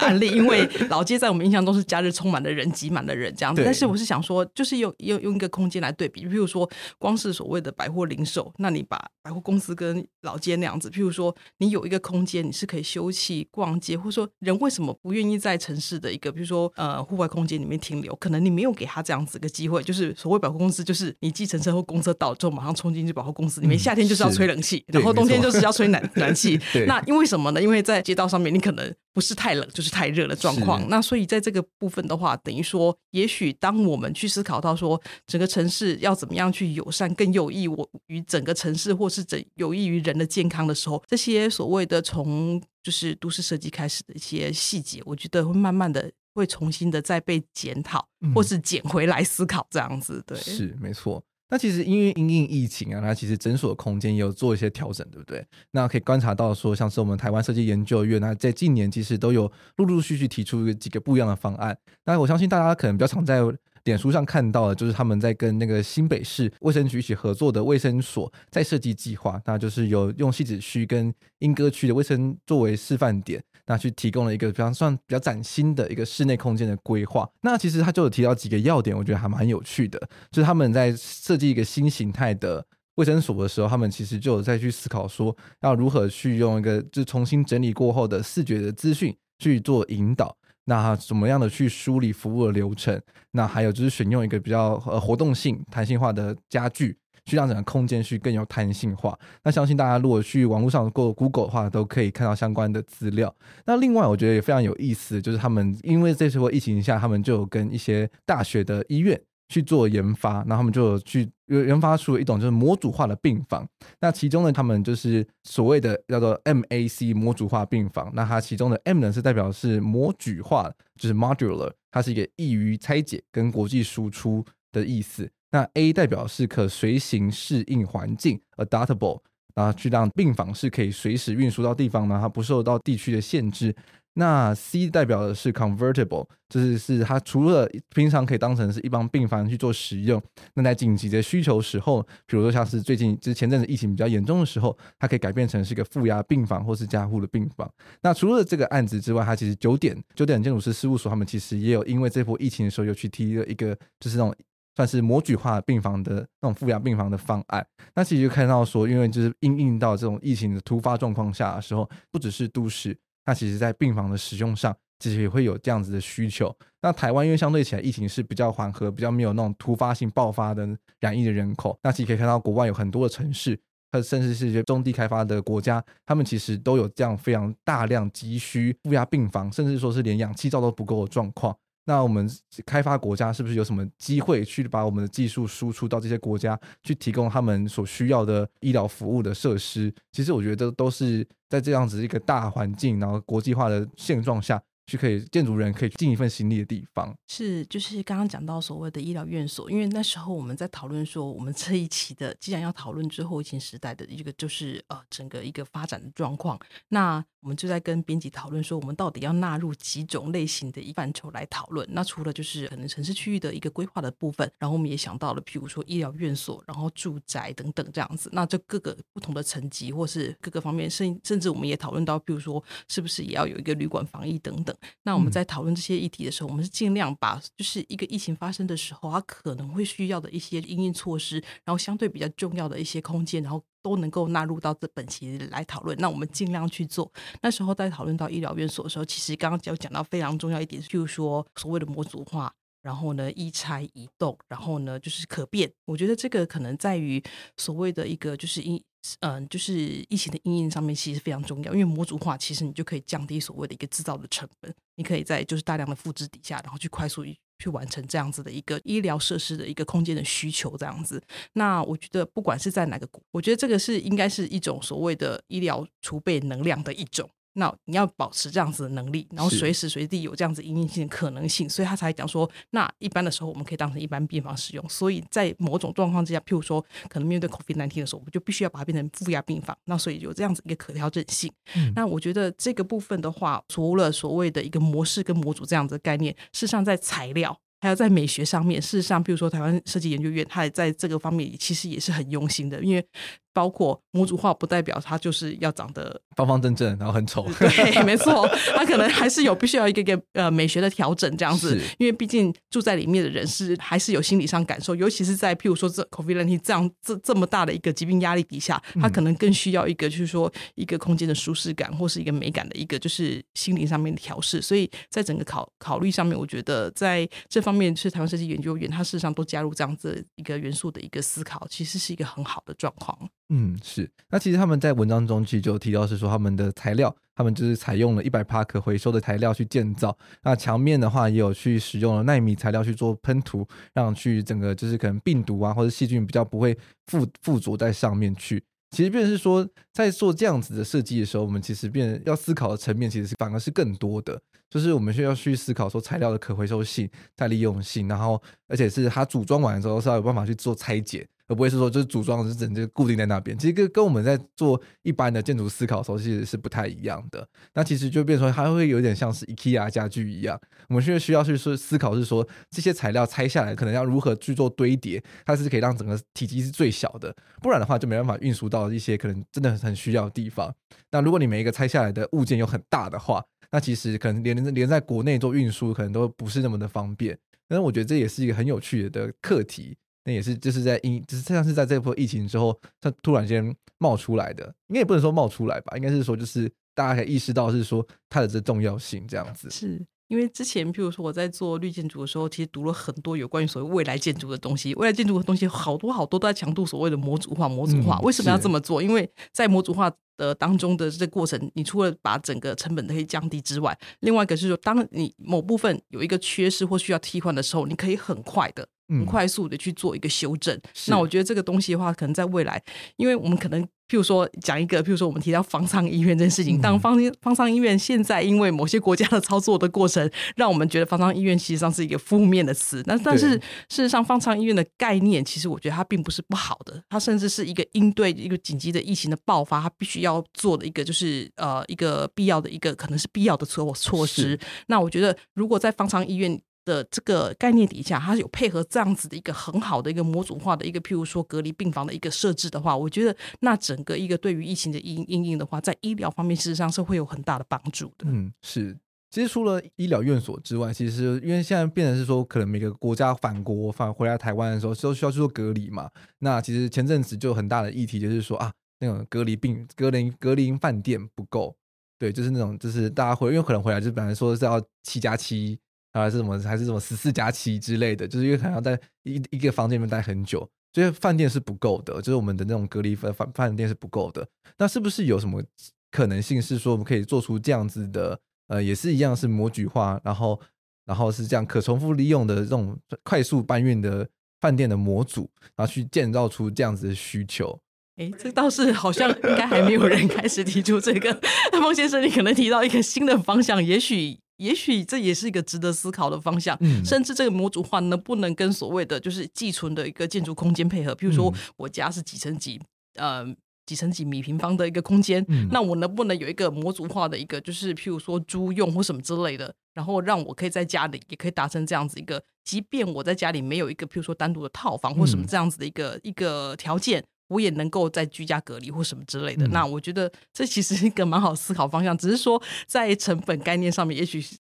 [0.01, 3.62] 案例，因为 老街在我们印象中是假日充满了人，挤满了人这样子。
[3.62, 18.16] 但是我是想说，就是用用用一个空间来对比，比如说光是所谓的百货零售，那你把百货公司跟老街那样子，譬如说你有一个空间，你是可以休憩、逛街，或者说人为什么不愿意在城市的一个比如说呃户外空间里面停留？
[18.16, 21.01] 可能你没有给他这样子一个机会，就是所谓百货公司就是。
[21.06, 23.78] 是你计程车或公车到之后，马上冲进去保护公司里面。
[23.78, 26.60] 夏天就是要吹冷气，然后冬天就是要吹暖 暖气。
[26.86, 27.60] 那因为什么呢？
[27.60, 30.88] 因为在街道上面，你可能不是太冷，就是太热的状况。
[30.88, 46.10] 那所以在这个部分的话，等于说，也许当我们去思考到说，整个城市要怎么样去友善，更有益我于整个城市，或是整有益于人的健康的时候，这些所谓的从就是都市设计开始的一些细节，我觉得会慢慢的。
[46.34, 51.22] 会重新的再被检讨，或是捡回来思考这样子，对，是没错。
[51.48, 55.46] 那其实因为因应疫情啊，那其实诊所的空间也有做一些调整，对不对？
[55.72, 61.76] 那可以观察到说，像是我们台湾设计研究院，那在近年其实都有陆陆续续提出几个不一样的方案。
[62.06, 63.40] 那我相信大家可能比较常在
[63.84, 73.42] 脸书上看到的，就是他们在跟那个新北市卫生局一起合作的卫生所在设计计划，那就是有用汐止区跟莺歌区的卫生作为示范点。
[73.66, 77.28] 那去提供了一个比较算比较崭新的一个室内空间的规划。
[77.42, 80.00] 那其实他就有提到几个要点，我觉得还蛮有趣的。
[80.32, 82.66] 就是他们在设计一个新形态的
[82.96, 90.36] 卫生所的时候，他们其实就有在去思考说，要如何去用一个就重新整理过后的视觉的资讯去做引导。
[90.64, 93.01] 那怎么样的去梳理服务的流程？
[93.33, 96.96] 那还有就是选用一个比较呃活动性、弹性化的家具。
[97.25, 99.16] 去让整个空间去更有弹性化。
[99.44, 103.33] 那相信大家如果去网络上过 Google 的话，都可以看到相关的资料。
[103.64, 109.20] 那另外我觉得也非常有意思，就是他们因为这次疫情下，他们就有跟一些大学的医院
[109.52, 113.68] 去做研发，然后他们就去研发出一种就是模组化的病房。
[114.00, 118.10] 那其中呢，他们就是所谓的叫做 MAC 模组化病房。
[118.14, 125.30] 那它其中的 M 呢是代表是模组化，就是 modular，它是一个易于拆解跟国际输出的意思。
[125.50, 129.20] 那 A 代表是可随行适应环境，adaptable，
[129.54, 133.76] 然后去让病房是可以随时运输到地方呢，它不受到地区的限制。
[134.14, 140.22] 那 C 代表的是 convertible，就是是它除了平常可以当成是一般病房去做使用，
[140.55, 147.70] 那在紧急的需求时候，比如说像是最近之前阵子疫情比较严重的时候，它可以改变成是一个负压病房或是加护的病房。
[148.03, 154.35] 那除了这个案子之外，它其实九点九点建筑师事务所他们其实也有因为这波疫情的时候又去提了一个就是那种。
[154.75, 157.62] 算是模组化病房的那种负压病房的方案。
[157.94, 166.54] 那其实就看到说，因为就是因应到这种疫情的突发状况下的时候，不只是都市，那其实在病房的使用上，其实也会有这样子的需求。
[166.80, 170.66] 那台湾因为相对起来疫情是比较缓和，比较没有那种突发性爆发的
[171.00, 173.58] 染疫的人口，那其实可以看到国外有很多的城市，
[174.02, 181.56] 甚至是一些中低开发的国家，他们其实都有这样非常大量急需负压病房，甚至说是连氧气罩都不够的状况。
[181.84, 182.28] 那我们
[182.64, 189.92] 开发国家是不是有什么机会去把我们的技术输出到这些国家，去提供他们所需要的医疗服务的设施？
[190.12, 194.62] 其实我觉得都是在这样子一个大环境，然后国际化的现状下。
[194.86, 211.86] 去可以建筑人可以尽一份心力的地方是，就是刚刚讲到所谓的医疗院所，因为那时候我们在讨论说，我们这一期的既然要讨论之后疫情时代的一个就是呃整个一个发展的状况，那我们就在跟编辑讨论说，我们到底要纳入几种类型的一范畴来讨论。
[211.90, 224.71] 那除了就是可能城市区域的一个规划的部分，然后我们也想到了，譬如说医疗院所，然后住宅等等这样子，那这各个不同的层级或是各个方面，甚甚至我们也讨论到，譬如说是不是也要有一个旅馆防疫等等。
[225.02, 235.96] 那我们在讨论这些议题的时候，嗯、我们是尽量把就是一个疫情发生的时候，它可能会需要的一些应应措施，然后相对比较重要的一些空间，然后都能够纳入到这本期来讨论。
[235.98, 237.11] 那我们尽量去做。
[237.40, 245.72] 那时候在讨论到医疗院所的时候，其实刚刚就讲到非常重要一点，就是说所谓的模组化，然后呢，一拆一动，然后呢就是可变。
[245.86, 247.22] 我觉得这个可能在于
[247.56, 248.82] 所谓的一个就是因。
[249.18, 249.74] 嗯，就是
[250.08, 257.24] 疫情的因应上面其实非常重要，因为模组化其实你就可以降低所谓的一个制造的成本，你可以在就是大量的复制底下，然后去快速
[257.58, 261.20] 去完成这样子的一个医疗设施的一个空间的需求，这样子。
[261.54, 267.28] 那我觉得不管是在哪个国，我觉得这个是应该是一种所谓的医疗储备能量的一种。
[267.54, 274.88] 那你要保持这样子的能力，然后随时随地有这样子因应性的可能性，所以他才讲说，那一般的时候我们可以当成一般病房使用。
[274.88, 279.76] 所以在某种状况之下，譬如说可能面对 COVID-19 的时候，我们就必须要把它变成负压病房。
[279.84, 281.52] 那所以有这样子一个可调整性。
[281.74, 293.06] 嗯、那我觉得这个部分的话，除了所谓的一个模式跟模组这样子的概念，事实上在材料还有在美学上面，事实上，譬如说台湾设计研究院，它也在这个方面其实也是很用心的，因为。
[293.52, 297.46] 包括模组化不代表它就是要长得方方正正，然后很丑。
[297.58, 301.78] 对， 没错，它可能还是有必须要一个一个呃美学的调整这样子。
[301.98, 314.62] 因为毕竟住在里面的人是还是有心理上感受，尤其是在譬如说这 COVID-19 这样这这么大的一个疾病压力底下，他可能更需要一个就是说一个空间的舒适感或是一个美感的一个就是心理上面的调试。
[314.62, 323.18] 所以在整个考考虑上面，我觉得在这方面是台湾设计研究院，它事实上都加入这样子一个元素的一个思考，其实是一个很好的状况。
[323.54, 324.10] 嗯，是。
[324.30, 330.16] 那其实他们在文章中其实就提到，是说他们的材料，他们就是采用了一百帕可回收的材料去建造。
[330.42, 336.74] 那墙面的话，也有去使用了奈米材料去做喷涂，让去整个就是可能病毒啊或者细菌比较不会
[337.08, 338.64] 附附着在上面去。
[338.90, 351.26] 其实变是说，在做这样子的设计的时候，我们其实变要思考的层面，其实是反而是更多的，就是我们需要去思考说材料的可回收性、再利用性，然后而且是它组装完之后是要有办法去做拆解。
[351.48, 357.46] 而不会是说就是组装是整个固定在那边，其实跟跟我们在做一般的建筑思考的时候其实是不太一样的。
[357.74, 370.72] 那其实就变成说它会有点像是 IKEA 家具一样，我们现在需要去说思考是说这些材料拆下来可能要如何去做堆叠，它是可以让整个体积是最小的，不然的话就没办法运输到一些可能真的很需要的地方。
[371.11, 377.37] 那如果你每一个拆下来的物件又很大的话，那其实可能连连在国内做运输可能都不是那么的方便。
[377.68, 379.96] 但是我觉得这也是一个很有趣的课题。
[380.24, 389.68] 那也是，就是在因，就是像是在这波疫情之后，它突然间冒出来的，应该也不能说冒出来吧，应该是说就是大家可以意识到是说它的这重要性这样子。
[389.70, 394.94] 是因为之前，譬如说我在做绿建筑的时候，其实读了很多有关于所谓未来建筑的东西。
[394.94, 399.02] 未来建筑的东西好多好多都在强度所谓的模组化，模组化为什么要这么做？
[399.02, 408.88] 因为在模组化的当中的这个过程，你除了把整个成本可以降低之外，另外一个是说，当你某部分有一个缺失或需要替换的时候，你可以很快的。
[409.08, 412.82] 很快速的去做一个修正，嗯、那我觉得这个东西的话，可能在未来，
[413.16, 423.60] 因为我们可能，譬如说讲一个，譬如说我们提到方舱医院这件事情，当方方舱医院现在因为某些国家的操作的过程，让我们觉得方舱医院其实上是一个负面的词，那但是事
[424.02, 434.58] 实上方舱医院的概念，其实我觉得它并不是不好的，它甚至是一个应对一个紧急的疫情的爆发，它必须要做的一个就是呃一个必要的一个可能是必要的措措施。
[434.86, 448.26] 那我觉得如果在方舱医院的这个概念底下，它是有配合这样子的一个很好的一个模组化的一个，譬如说隔离病房的一个设置的话，我觉得那整个一个对于疫情的因应的话，在医疗方面事实上是会有很大的帮助的。
[448.26, 448.96] 嗯，是。
[449.30, 456.10] 其实除了医疗院所之外，其实因为现在变成是说，可能每个国家返国返回来台湾的时候，都需要去做隔离嘛。
[456.40, 461.74] 那其实前阵子就很大的议题就是说啊，那种隔离病、隔离隔离饭店不够，
[462.18, 465.78] 对，就是那种就是大家回，因为可能回来就本来说是要七加七，
[466.20, 474.46] 还是什么还是什么十四加七之类的，就是因为可能要在一一个房间里面待很久，所以饭店是不够的，就是我们的那种隔离饭饭店是不够的。
[474.79, 475.62] 那是不是有什么
[476.11, 478.38] 可能性是说我们可以做出这样子的？
[478.68, 480.59] 呃，也是一样，是模具化，然后，
[481.05, 484.27] 然后是这样可重复利用的这种快速搬运的
[484.61, 487.79] 饭店的模组，然后去建造出这样子的需求。
[488.16, 491.38] 哎，这倒是好像应该还没有人开始提出这个。
[491.83, 496.76] 孟先生，你可能提到一个新的方向，也许，也许这也是一个值得思考的方向。
[496.80, 501.14] 嗯，甚至这个模组化能不能跟所谓的就是寄存的一个建筑空间配合？
[501.14, 502.80] 比如说，我家是几层几，
[503.14, 503.54] 呃。
[503.84, 519.66] 几层几米平方的一个空间，嗯，那我能不能有一个模组化的一个，就是譬如说租用或什么之类的，然后让我可以在家里也可以达成这样子一个，即便我在家里没有一个譬如说单独的套房或什么这样子的一个、嗯、一个条件，我也能够在居家隔离或什么之类的。
[519.66, 524.56] 嗯、那我觉得这其实是一个蛮好思考方向，只是说在成本概念上面，也许是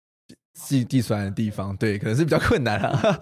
[0.54, 3.18] 计计算的地方，对，可能是比较困难啊。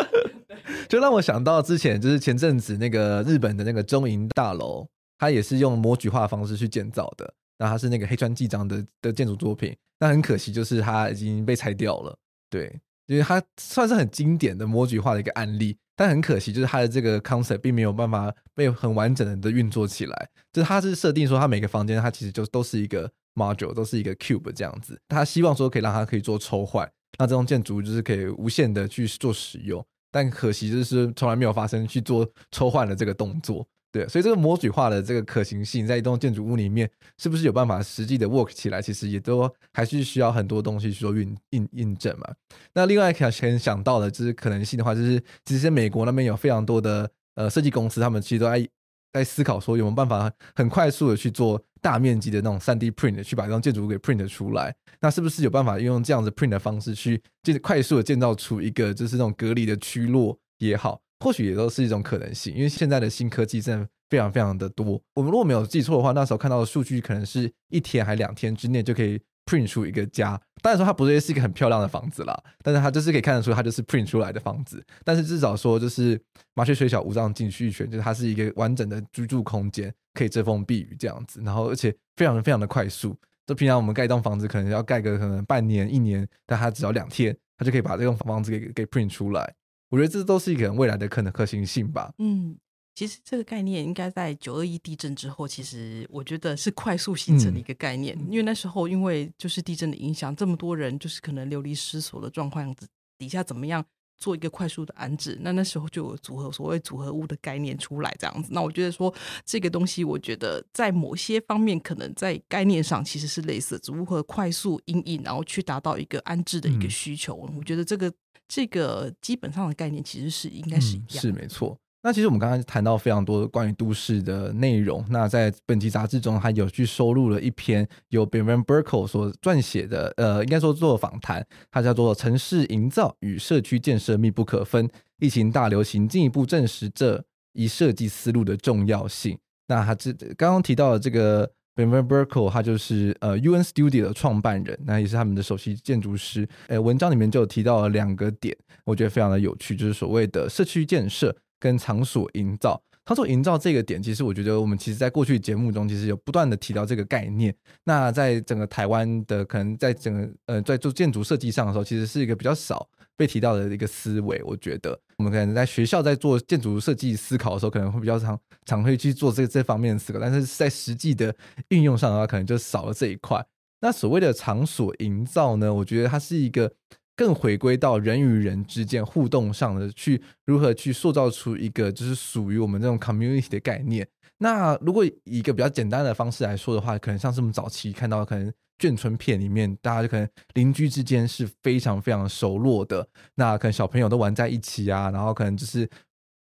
[0.88, 4.86] 就让我想到之前就是前阵子那个日本的那个中银大楼。
[5.20, 12.16] 它也是用模具化方式去建造的，那它是那个黑川纪章的的建筑作品，那很可惜就是它已经被拆掉了，
[12.48, 12.72] 对，
[13.08, 33.66] 因为它算是很经典的模具化的一个案例，但很可惜就是它的这个 concept 并没有办法被很完整的运作起来，就是它是设定说它每个房间它其实就都是一个 module，都是一个 cube 这样子，他希望说可以让它可以做抽换，那这种建筑就是可以无限的去做使用，但可惜就是从来没有发生去做抽换的这个动作。
[33.90, 38.82] 对，所以这个模具化的这个可行性，在一栋建筑物里面，是不是有办法实际的 work 起来？
[38.82, 42.28] 其实也都还是需要很多东西去做印印印证嘛。
[42.74, 48.68] 那另外可能想到的就是可能性的话，就是其实美国那边有非常多的呃设计公司，他们其实都在
[49.14, 54.74] 在思考说有没有办法很快速的去做大面积的那种 3D print，去把这栋建筑物给 print 出来。
[55.00, 61.00] 那是不是有办法运用这样子 print 的方式去，就是快速的建造出一个就是那种隔离的区落也好？
[61.20, 65.00] 或许也都是一种可能性，因为现在的新科技真的非常非常的多。
[65.14, 70.40] 我们如果没有记错的话，那时候看到的数据可能是一天还两天之内就可以 print 出一个家。
[70.62, 74.84] 当然说它不是是一个很漂亮的房子啦，但是它就是可以看得出它就是 print 出来的房子。
[75.04, 76.20] 但是至少说就是
[76.54, 81.40] 麻雀虽小五脏尽俱全，就是它是一个完整的居住空间，可以遮风避雨这样子。
[81.44, 83.16] 然后而且非常的非常的快速。
[83.46, 89.54] 就平常我们盖一栋房子可能要盖个可能半年一年，但它只要两天，它就可以把这栋房子给给 print 出来。
[89.90, 92.12] 我觉得这都是一个未来的可能可行性吧。
[92.18, 92.56] 嗯，
[92.94, 98.14] 其实这个概念应该在九二一地震之后，其实我觉得是快速形成的一个概念。
[98.18, 102.74] 嗯、因为那时候因为就是地震的影响，这么多人就是可能流离失所的状况
[103.16, 103.82] 底下，怎么样
[104.18, 105.38] 做一个快速的安置？
[105.40, 108.50] 那那时候就有组合所谓组合屋的概念出来，这样子。
[108.52, 109.14] 那我觉得说
[109.46, 117.46] 这个东西，我觉得在某些方面可能在概念上其实是类似，如何快速因应，然后去达到一个安置的一个需求。
[117.48, 118.12] 嗯、我觉得这个。
[118.48, 121.78] 这个基本上的概念其实是应该是一样，嗯，是没错。
[122.02, 125.04] 那其实我们刚刚谈到非常多关于都市的内容。
[125.10, 139.36] 那在本期杂志中，还有去收录了一篇由 Benjamin Burkle 所撰写的，呃，应该说做访谈，它叫做《城市营造与社区建设密不可分》，疫情大流行进一步证实这一设计思路的重要性。
[139.66, 141.50] 那它这刚刚提到的这个。
[141.86, 146.48] Ben Vercoe，他就是呃 UN Studio 的创办人，那也是他们的首席建筑师。
[146.66, 152.80] 呃，文章里面就提到了两个点，我觉得非常的有趣，就是所谓的社区建设跟场所营造。
[153.08, 157.54] 他说营造这个点，其实我觉得我们其实在过去节目中其实有不断的提到这个概念。
[157.84, 164.90] 那在整个台湾的可能在整个呃在做建筑设计上的时候，其实是一个比较少被提到的一个思维，我觉得。
[165.16, 171.34] 我们可能在学校在做建筑设计思考的时候，可能会比较常常会去做这这方面的思考，但是在实际的
[171.70, 173.42] 运用上的话，可能就少了这一块。
[173.80, 176.70] 那所谓的场所营造呢，我觉得它是一个
[177.18, 184.08] 更回归到人与人之间互动上的，去如何去塑造出一个就是属于我们这种 community 的概念。
[184.38, 188.50] 那如果以一个比较简单的方式来说的话，可能像是我们早期看到可能。
[188.78, 193.04] 眷村片里面，大家就可能邻居之间是非常非常熟络的。
[193.34, 195.90] 那可能小朋友都玩在一起啊，然后可能就是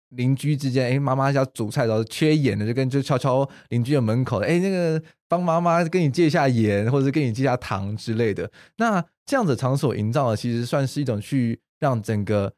[0.10, 8.50] 邻居之间，哎，妈妈家煮菜的时候缺盐的，就跟就敲敲邻居的门口，哎，那个帮妈妈跟你借一下盐，或者是跟你借下糖之类的。
[8.78, 12.54] 那这样子场所营造的，其实算是一种去让整个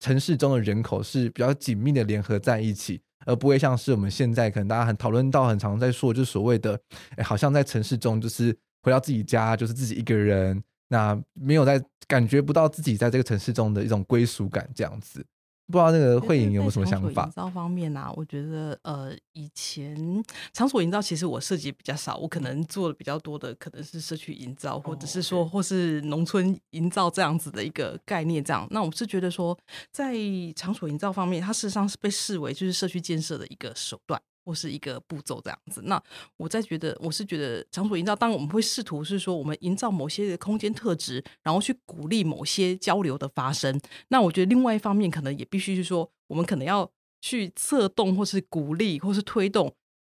[0.00, 6.78] 城市中的人口是比较紧密的联合在一起，而不会像是我们现在可能大家很讨论到很常在说，就是所谓的，
[7.16, 8.56] 哎，好像在城市中就是。
[8.84, 15.24] 回到自己家就是自己一个人，那没有在感觉不到自己在这个城市中的一种归属感，这样子。
[15.66, 17.24] 不知道那个慧颖有没有什么想法？
[17.24, 28.44] 营造方面啊，我觉得呃，以前场所营造其实我涉及比较少，我可能做的比较多的可能是社区营造，或者是说或是农村营造这样子的一个概念。
[28.44, 29.58] 这样，那我是觉得说，
[29.90, 30.14] 在
[30.54, 34.20] 场所营造方面，它事实上是被视为就是社区建设的一个手段。
[34.44, 36.00] 或是一个步骤这样子，那
[36.36, 43.80] 我在觉得，我是觉得场所营造，当然我们会试图是说，我们营造某些的空间特质，然后去鼓励某些交流的发生。
[44.08, 46.90] 那我觉得另外一方面，可能也必须是说，我们可能要
[47.20, 49.74] 去策动，或是鼓励，或是推动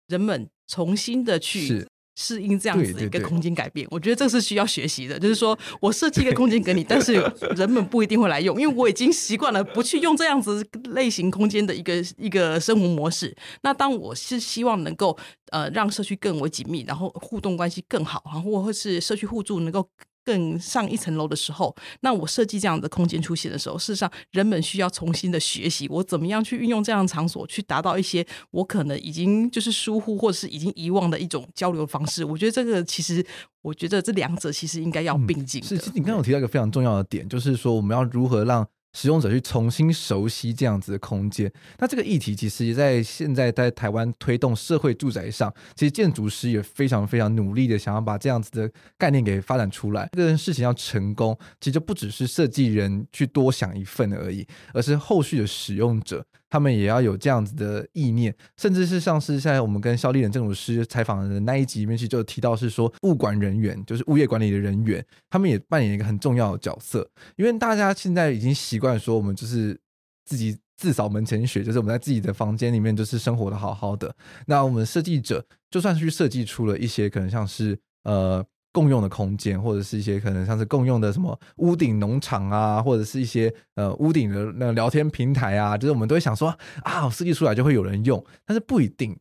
[0.09, 1.87] 人们重新的去。
[2.21, 5.17] 适应这样子的一个空间改变，我觉得这是需要学习的。
[5.17, 7.15] 就是说 我设计一个空间给你，但是
[7.55, 13.37] 人们不一定会来用，因为我已经习惯了不去用这样子类型空间的一个一个生活模式。
[13.63, 15.17] 那当我是希望能够
[15.53, 19.89] 呃让社区更为紧密，然后互动关系更好，然后或者是社区互助能够。
[20.29, 32.23] 更上一层楼的时候，那我设计这样的空间出现的时候，事实上人们需要重新的学习，我怎么样去运用这样的场所，去达到一些我可能已经就是疏忽或者是已经遗忘的一种交流方式。
[32.23, 33.25] 我觉得这个其实，
[33.63, 35.63] 我觉得这两者其实应该要并进。
[35.63, 38.69] 是，你刚刚有提到一个非常重要的点，就是说我们要如何让。
[39.01, 48.69] 使用者去重新熟悉这样子的空间，那这个议题其实也在现在在台湾推动社会住宅上，其实建筑师也非常非常努力的想要把这样子的
[48.99, 50.09] 概念给发展出来。
[50.15, 54.45] 这件事情要成功，其实就不只是设计人去多想一份而已，
[54.75, 56.27] 而是后续的使用者。
[56.51, 67.09] 他们也要有这样子的意念，甚至是像是现在我们跟萧立人建筑师采访的那一集里面去就提到是说，物管人员就是物业管理的人员，他们也扮演一个很重要的角色。
[67.37, 69.79] 因为大家现在已经习惯说，我们就是
[70.25, 74.15] 自己自扫门前雪，就是我们在自己的房间里面就是生活的好好的。
[74.47, 78.45] 那我们设计者就算去设计出了一些可能像是呃。
[78.73, 86.49] 共用的空间，或者是一些可能像是共用的什么屋顶农场啊，或者是一些呃屋顶的那个聊天平台啊，就是我们都会想说
[86.83, 89.17] 啊，我设计出来就会有人用，但是不一定。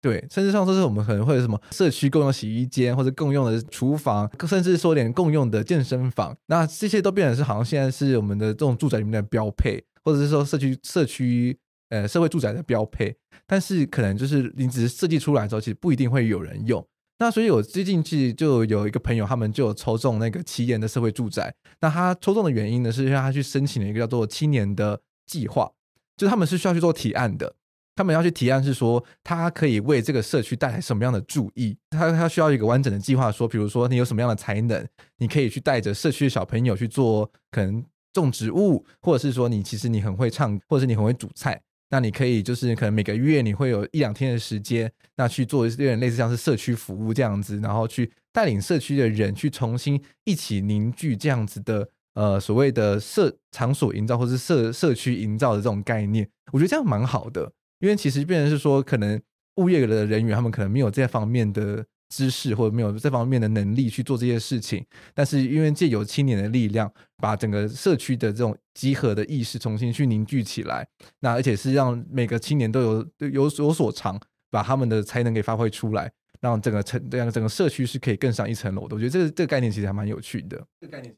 [0.00, 11.56] 对，甚至上说是我们可能会有什么社区共用洗衣间，或者共用的厨房，甚至说连共用的健身房，那这些都变成是好像现在是我们的这种住宅里面的标配，或者是说社区社区
[11.90, 13.14] 呃社会住宅的标配。
[13.46, 16.84] 但是可能就是你只是设计出来之后，其实不一定会有人用。
[17.22, 21.54] 那所以，我最近其实就有一个朋友，他们就有抽中那个奇岩的社会住宅。
[21.80, 25.70] 那他抽中的原因呢，是因为他去申请了一个叫做青年的计划，
[26.16, 27.54] 就他们是需要去做提案的。
[27.94, 31.76] 他们要去提案是说，他可以为这个社区带来什么样的注意？
[31.90, 34.84] 他他需要一个完整的计划，说，比如说你有什么样的才能，
[35.18, 41.62] 你可以去带着社区的小朋友去做可能种植物，或者是说你其实你很会唱，或者是你很会煮菜。
[41.92, 59.20] 那你可以就是可能每个月你会有一两天的时间，那去做有点类似像是社区服务这样子，然后去带领社区的人去重新一起凝聚这样子的呃所谓的社场所营造或是社社区营造的这种概念，我觉得这样蛮好的，因为其实变成是说可能
[59.56, 61.84] 物业的人员他们可能没有这方面的。
[62.12, 64.84] 知识或者没有这方面的能力去做这些事情，
[65.14, 70.86] 但是因为借由青年的力量，把整个社区的这种集合的意识重新去凝聚起来，
[71.20, 78.94] 那而且是让每个青年都有有有所长，把他们的才能给发挥出来，让整个城这样整个社区是可以更上一层楼的。
[78.94, 80.62] 我觉得这个这个概念其实还蛮有趣的。
[80.80, 81.16] 这个概念，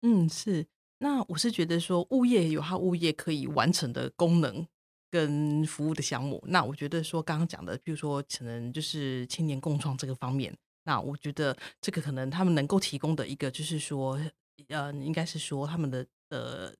[0.00, 0.64] 嗯，是。
[1.00, 4.66] 那我是觉得说，物业有它物业可以完成的功能。
[5.12, 14.18] 跟服务的项目，那我觉得说刚刚讲的，比如说可能就是青年共创这个方面，那我觉得这个可能他们能够提供的一个就是说，
[14.68, 16.72] 呃，应该是说他们的呃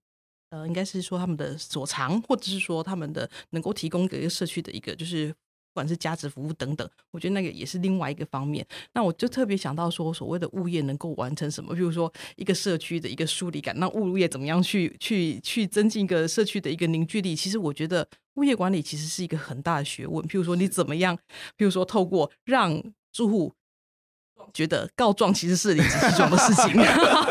[0.48, 5.34] 呃，应该是说他们的所长，或者是说他们的能够提供给一个社区的一个就是。
[5.72, 8.66] 不管是价值服务等等，我觉得那个也是另外一个方面。
[8.92, 11.74] 那我就特别想到说，所谓的物业能够完成什么？
[11.74, 17.34] 比如说一个社区的一个疏离感，那物业怎么样去去去增进一个社区的一个凝聚力？
[17.34, 20.22] 其实我觉得物业管理其实是一个很大的学问。
[20.26, 21.16] 譬如说你怎么样？
[21.56, 23.54] 譬如说透过让住户。
[24.52, 26.72] 觉得告状其实是理直气壮的事情，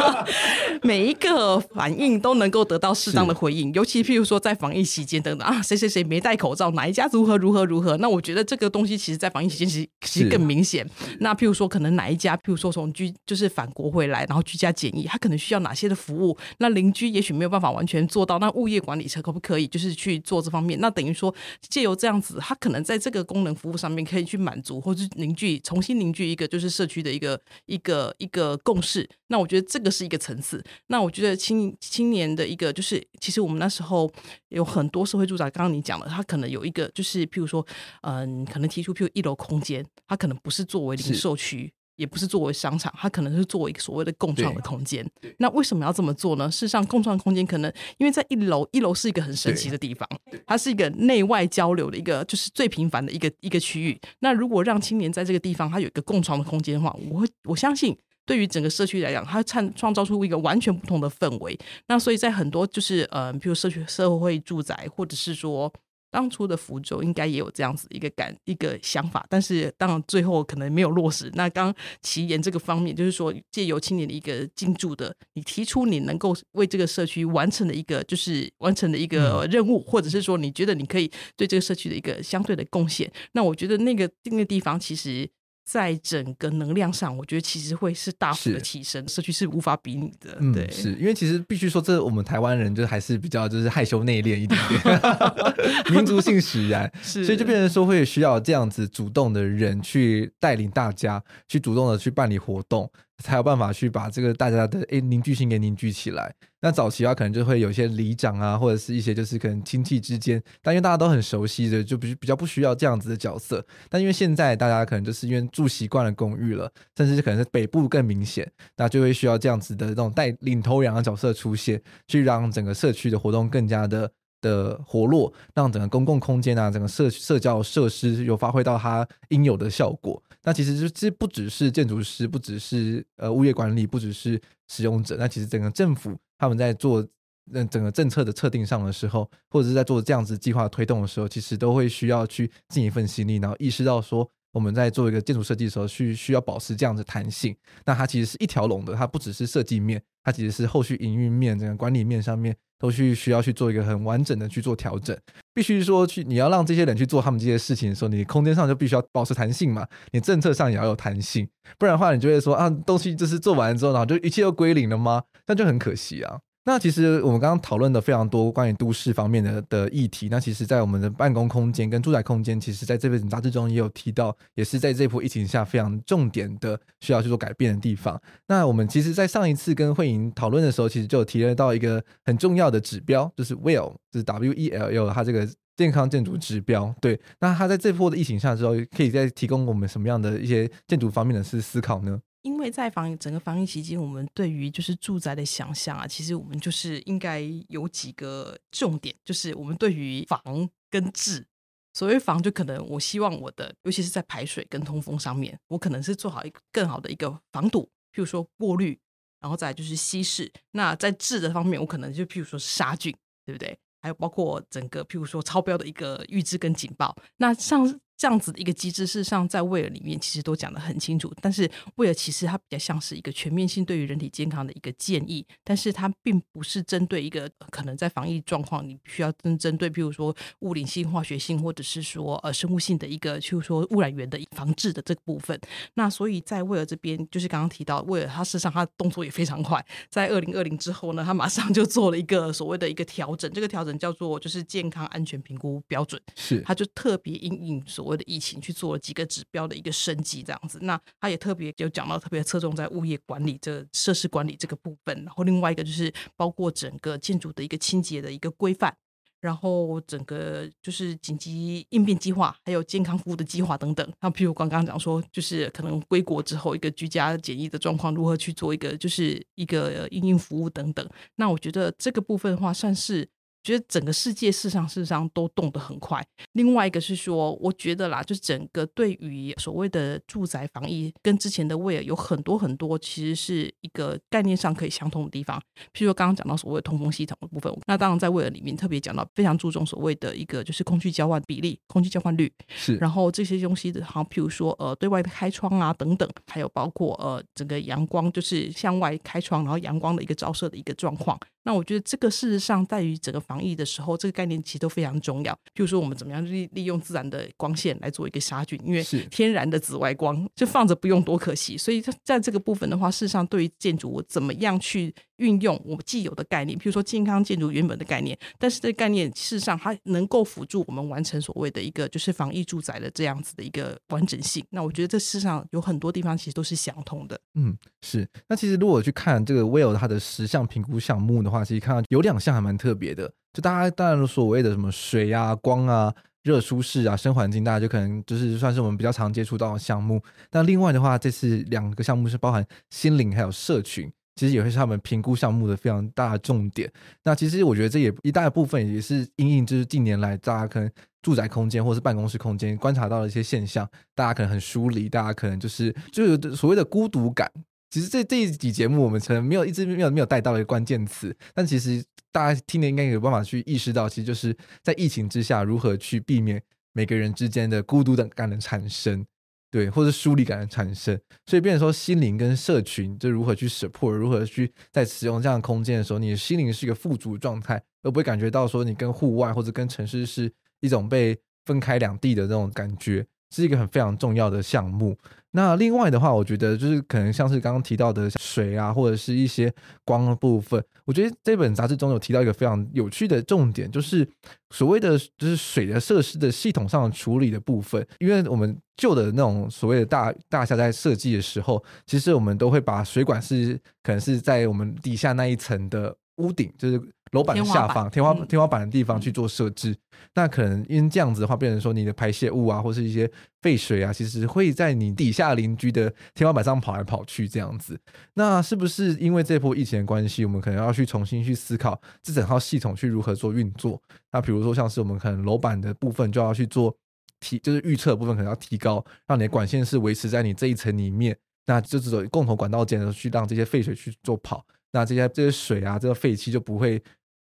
[0.84, 10.88] 每一个反应都能够得到适当的回应，尤其譬如说在防疫期间等等啊，谁谁谁没戴口罩，哪一家如何如何如何，那我觉得这个东西其实在防疫期间其实其实更明显。
[11.19, 20.80] 那譬如说可能哪一家，譬如说从居就是返国回来，然后居家检疫，他可能需要哪些的服务，那邻居也许没有办法完全做到，那物业管理层可不可以就是去做这方面？
[20.80, 21.34] 那等于说
[21.69, 27.11] 借由这样子，他可能在这个功能服务上面可以去满足，或是凝聚重新凝聚一个就是社区的。
[27.12, 30.64] 一个一个一个共识，那我觉得这个是一个层次。
[30.88, 34.12] 那我觉得青青年的一个就是，其实我们那时候
[34.49, 37.66] 有很多社会住宅，刚刚你讲了，他可能有一个就是，譬如说，
[38.01, 41.74] 嗯，可能提出譬如一楼空间，它可能不是作为零售区。
[42.02, 45.08] 也不是作为商场，它可能是作为一个所谓的共创的空间。
[45.38, 46.49] 那为什么要这么做呢？
[46.49, 50.10] 事实上，共创空间可能因为在一楼，一楼是一个很神奇的地方，
[50.47, 53.99] 它是一个内外交流的一个，就是最频繁的一个一个区域。
[54.20, 57.95] 那如果让青年在这个地方，它有一个共创的空间的话，我会我相信。
[58.24, 61.58] 对于整个社区来讲，它创创造出一个完全不同的氛围。
[61.88, 65.72] 那所以在很多就是呃，比如社区社会住宅，或者是说
[66.12, 71.32] 当初的福州，应该也有这样子一个感一个想法，但是当然最后可能没有落实。
[71.34, 85.30] 那刚其言这个方面，就是说借由青年的一个进驻的，你提出你能够为这个社区完成的一个就是完成的一个任务，或者是说你觉得你可以对这个社区的一个相对的贡献，那我觉得那个那个地方其实。
[85.64, 90.34] 在整个能量上，我觉得其实会是大幅的提升，社区是无法比拟的。
[90.53, 95.01] 对，嗯、是因为其实必须说，这我们台湾人就还是比较就是害羞内敛一点点，
[95.95, 102.91] 民族性使然， 是所以就变成说会需要这样子主动的人去带领大家，去主动的去办理活动。
[103.22, 106.34] 才有办法去把这个大家的诶凝聚性给凝聚起来。
[106.63, 113.65] 那早期的话，可能就会有一些里长啊，或者是一些就是可能亲戚之间，但因为大家都很熟悉的，就比比较不需要这样子的角色。
[113.89, 118.47] 但因为现在大家可能就是因为住习惯了公寓了，甚至可能是北部更明显，
[118.78, 124.11] 那就会需要这样子的这种带领头羊的角色出现，去让整个社区的活动更加的
[124.42, 130.22] 的活络，让整个公共空间啊，整个社社交设施有发挥到它应有的效果。
[130.44, 135.16] 那其实就其实不只是建筑师，不只是呃物业管理，不只是使用者。
[135.18, 137.08] 那其实整个政府他们在做
[137.46, 147.56] 那整个政策的测定上的时候，或者是在做这样子计划推动的时候，其实都会需要去尽一份心力，然后意识到说我们在做一个建筑设计的时候，需需要保持这样子弹性。
[147.86, 152.56] 那它其实是一条龙的，它不只是设计面，它其实是后续营运面、整个管理面上面。
[152.82, 155.16] 都去需要去做一个很完整的去做调整，
[155.54, 165.22] 必须说去你要让这些人去做他们这些事情的时候，你空间上就必须要保持弹性嘛，你政策上也要有弹性，不然的话你就会说啊，东西就是做完之后，然后就一切都归零了吗？
[165.46, 166.40] 那就很可惜啊。
[166.64, 170.28] 那其实我们刚刚讨论的非常多关于都市方面的的议题。
[170.30, 178.22] 那其实，在我们的办公空间跟住宅空间，其实在这本杂志中也有提到，也是在这波疫情下非常重点的需要去做改变的地方。
[178.47, 186.93] 那我们其实，在上一次跟慧莹讨论的时候，其实就有提到一个很重要的指标，就是 WELL，就是 W E L L，它这个健康建筑指标。
[187.01, 192.20] 对，那它在这波的疫情下之后，可以再提供我们什么样的一些建筑方面的思思考呢？
[192.44, 200.42] 因为在防整个防疫期间，我们对于就是住宅的想象啊，其实我们就是应该有几个重点，就是我们对于防
[200.89, 201.46] 跟治。
[201.94, 207.84] 所谓防，就可能我希望我的，尤其是在排水跟通风上面，我可能是做好一个更好的一个防堵，
[208.14, 208.98] 譬如说过滤，
[209.39, 210.52] 然后再就是稀释。
[210.72, 213.14] 那在治的方面，我可能就譬如说杀菌，
[213.46, 213.78] 对不对？
[214.02, 217.16] 还有包括整个譬如说超标的一个预知跟警报。
[217.38, 218.00] 那像。
[218.22, 221.34] 这样子的一个机制，事实上在威尔里面其实都讲得很清楚。
[221.41, 235.59] 但是威尔其实它比较像是一个全面性对于人体健康的一个建议，但是它并不是针对一个可能在防疫状况你必须要针针对，譬如说物理性、化学性，或者是说呃生物性的一个，就是说污染源的防治的这个部分。
[235.95, 248.11] 那所以在威尔这边，就是刚刚提到威尔，它事实上它动作也非常快，在二零二零之后呢，它马上就做了一个所谓的一个调整，这个调整叫做就是健康安全评估标准，是它就特别因应所。
[248.12, 258.93] 我的疫情去做了几个指标的一个升级，这样子，那他也特别有讲到，特别侧重在物业管理这设施管理这个部分，然后另外一个就是包括整个建筑的一个清洁的一个规范，
[259.39, 264.14] 然后整个就是紧急应变计划，还有健康服务的计划等等。
[264.20, 271.09] 那譬如刚刚讲说，就是可能归国之后一个居家检疫的状况，如何去做一个就是一个应用服务等等。
[271.38, 273.30] 那我觉得这个部分的话，算是。
[273.64, 276.24] 觉得整个世界事实上事实上都动得很快。
[276.53, 285.59] 另外一个是说，我觉得啦，就是整个对于所谓的住宅防疫，跟之前的威尔有很多很多，其实是一个概念上可以相通的地方。
[285.93, 292.51] 譬如说刚刚讲到所谓的通风系统的部分，那当然在威尔里面特别讲到非常注重所谓的一个就是空气交换比例、空气交换率。
[292.70, 292.95] 是。
[292.95, 301.39] 然后这些东西的，好，譬如说呃对外的开窗啊等等，还有包括呃整个阳光就是向外开窗，然后阳光的一个照射的一个状况。
[301.64, 305.54] 那我觉得这个事实上在于整个防疫的时候，这个概念其实都非常重要。
[305.76, 311.78] 譬如说，我们怎么样利利用自然的光线来做一个杀菌，因为天然的紫外光就放着不用多可惜。
[311.78, 324.66] 所以在这个部分的话，事实上对于建筑我怎么样去运用我们既有的概念，譬如说健康建筑原本的概念，但是这个概念事实上它能够辅助我们完成所谓的一个就是防疫住宅的这样子的一个完整性。
[324.72, 327.39] 那我觉得这世上有很多地方其实都是相通的。
[327.56, 328.28] 嗯，是。
[328.47, 331.52] 那其实如果去看这个 Will 它的十项评估项目的？
[331.52, 340.22] 话其实看到有两项还蛮特别的，就大家当然所谓的什么水啊、光啊，热舒适啊，生环境，大家就可能就是算是我们比较常接触到的项目。
[340.52, 346.91] 那另外的话，这次两个项目是包含心灵还有社群，其实也会是他们评估项目的非常大的重点。
[347.24, 350.89] 那其实我觉得这也一大部分也是因应，就是近年来大家可能
[351.22, 357.52] 住宅空间或是办公室空间观察到的一些现象，大家可能很疏离，大家可能就是就是所谓的孤独感。
[357.92, 366.64] 其实这这一集节目我们可能没有一直没有没有带到一个关键词，但其实大家听的应该有办法去意识到，其实就是在疫情之下如何去避免
[366.94, 369.26] 每个人之间的孤独感的产生，
[369.70, 371.20] 对，或者疏离感的产生。
[371.46, 385.18] 所以变成说心灵跟社群就如何去 support，如何去在使用这样的空间的时候，你的心灵是一个富足状态，而不会感觉到说你跟户外或者跟城市是一种被分开两地的那种感觉，是一个很非常重要的项目。
[385.54, 389.74] 那另外的话，我觉得就是可能像是刚刚提到的水啊，或者是一些
[390.06, 390.82] 光的部分。
[391.06, 394.28] 我觉得这本杂志中有提到一个非常有趣的重点，就是
[394.70, 398.06] 所谓的就是水的设施的系统上处理的部分。
[398.20, 407.02] 因为我们旧的那种所谓的大大厦在设计的时候，其实我们都会把水管是可能是在我们底下那一层的屋顶，就是。
[407.32, 409.98] 楼板的下方，天花天花板的地方去做设置，嗯、
[410.36, 413.30] 那可能因为这样子的话，变成说你的排泄物啊，或是一些
[413.62, 417.98] 废水啊，其实会在你底下邻居的天花板上跑来跑去这样子。
[418.34, 424.02] 那是不是因为这波疫情的关系，我们可能要去重新去思考这整套系统去如何做运作？
[424.32, 426.94] 那比如说像是我们可能楼板的部分就要去做
[427.40, 437.02] 提，就是预测的部分可能要提高，让你的管线是维持在你这一层里面，那就只有共同管道间的去让这些废水去做跑，那这些这些水啊，这个废气就不会。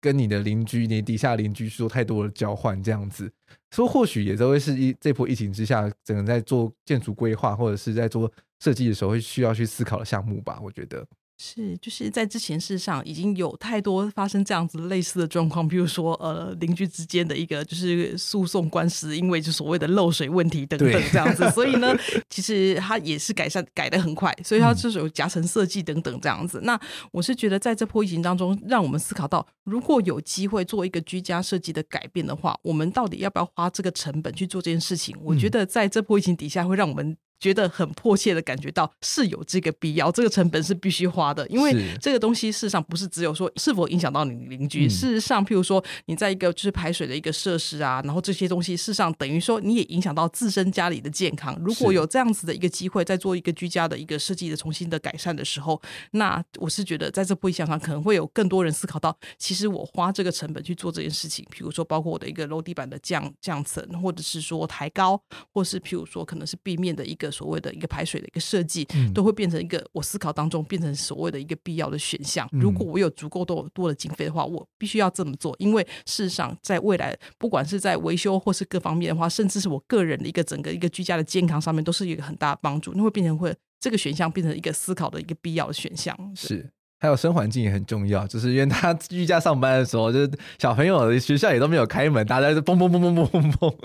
[0.07, 3.29] 跟你的邻居、你底下邻居做太多的交换，这样子，
[3.71, 8.31] 说或许也都会是一这波疫情之下，整个在做建筑规划或者是在做
[8.61, 11.05] 设计的时候，会需要去思考的项目吧，我觉得。
[11.39, 21.95] 是，就是在之前，事实上已经有太多发生这样子类似的状况，比如说，呃，邻居之间的一个就是诉讼官司，因为就所谓的漏水问题等等这样子， 所以呢，
[22.27, 26.59] 其实它也是改善改的很快，所以它就是有夹层设计等等这样子。
[26.59, 26.79] 嗯、那
[27.11, 35.15] 我是觉得，在这波疫情当中，让我们思考到，如果有机会做一个居家设计的改变的话，我们到底要不要花这个成本去做这件事情？
[35.21, 37.15] 我觉得在这波疫情底下，会让我们。
[37.39, 51.55] 觉得很迫切的感觉到是有这个必要，这个成本是必须花的，因为这个东西事实上不是只有说是否影响到你邻居，事实上，譬如说你在一个就是排水的一个设施啊，然后这些东西事实上等于说你也影响到自身家里的健康。
[51.63, 55.79] 如果有这样子的一个机会，在做一个居家的一个设计的重新的改善的时候，
[56.11, 65.21] 那我是觉得在这部影响上可能会有更多人思考到，其实我花这个成本去做这件事情，比如说包括我的一个楼地板的降降层，或者是说抬高，
[65.53, 67.26] 或是譬如说可能是壁面的一个。
[67.31, 72.47] 所谓的一个排水的一个设计，嗯、都会变成一个我思考当中变成所谓的一个必要的选项。
[72.51, 82.93] 如果我有足够多多的经费的话，我必须要这么做，因为事实上，在未来不管是在维修或是各方面的话，甚至是我个人的一个整个一个居家的健康上面，都是一个很大的帮助。
[82.95, 86.17] 那会变成会这个选项变成一个思考的一个必要的选项。
[86.35, 86.69] 是，
[86.99, 93.75] 还有生环境也很重要，就是因为他 居家上班的时候，就是小朋友的学校也都没有开门，大家就嘣嘣嘣嘣嘣嘣嘣。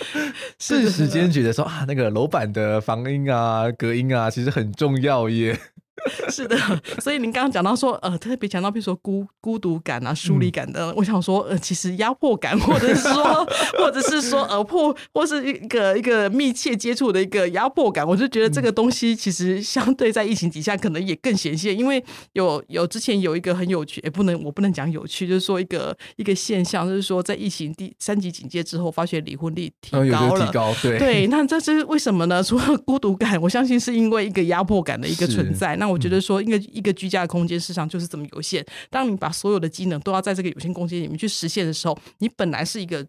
[0.58, 5.58] 是时间觉得说啊，那个楼板的防音啊、隔音啊，其实很重要耶。
[6.28, 6.56] 是的，
[7.00, 13.46] 所以您刚刚讲到说，呃，特别讲到比如说孤孤独感啊、疏离感的，嗯、我想说，呃，其实压迫感，或者是说，
[13.78, 30.98] 或者是说，呃，迫，或是一个一个密切接触的一个压迫感，我就觉得这个东西其实相对在疫情底下可能也更显现，因为有有之前有一个很有趣，也不能我不能讲有趣，就是说一个一个现象，就是说在疫情第三级警戒之后，发现离婚率提高了，提高，对。
[30.98, 32.42] 对，那这是为什么呢？
[32.42, 35.76] 除了孤独感，我相信是因为一个压迫感的一个存在。
[35.76, 38.64] 那我觉得说，一个一个居家的空间，事实上就是这么有限。
[38.90, 43.06] 当你把所有的机能都要在这个有限空间里面去实现的时候，你本来是一个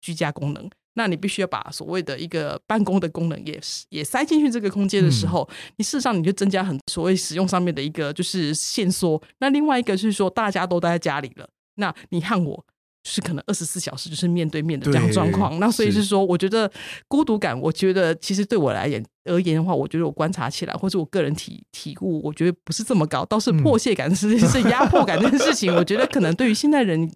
[0.00, 9.22] 居家功能，那你必须要把所谓的一个办公的功能也也塞进去这个空间的时候，你事实上你就增加很所谓使用上面的一个就是限缩。
[9.38, 12.66] 那另外一个是说，大家都待在家里了，那你和我。
[13.04, 16.70] 就是可能二十四小时就是面对面的这样状况，那所以是说，我觉得
[17.06, 27.06] 孤独感，我觉得其实对我来言而言的话，我觉得我观察起来，或者我个人体体悟，我觉得不是这么高，倒是迫切感是、嗯、是压迫感这件事情，我觉得可能对于现代人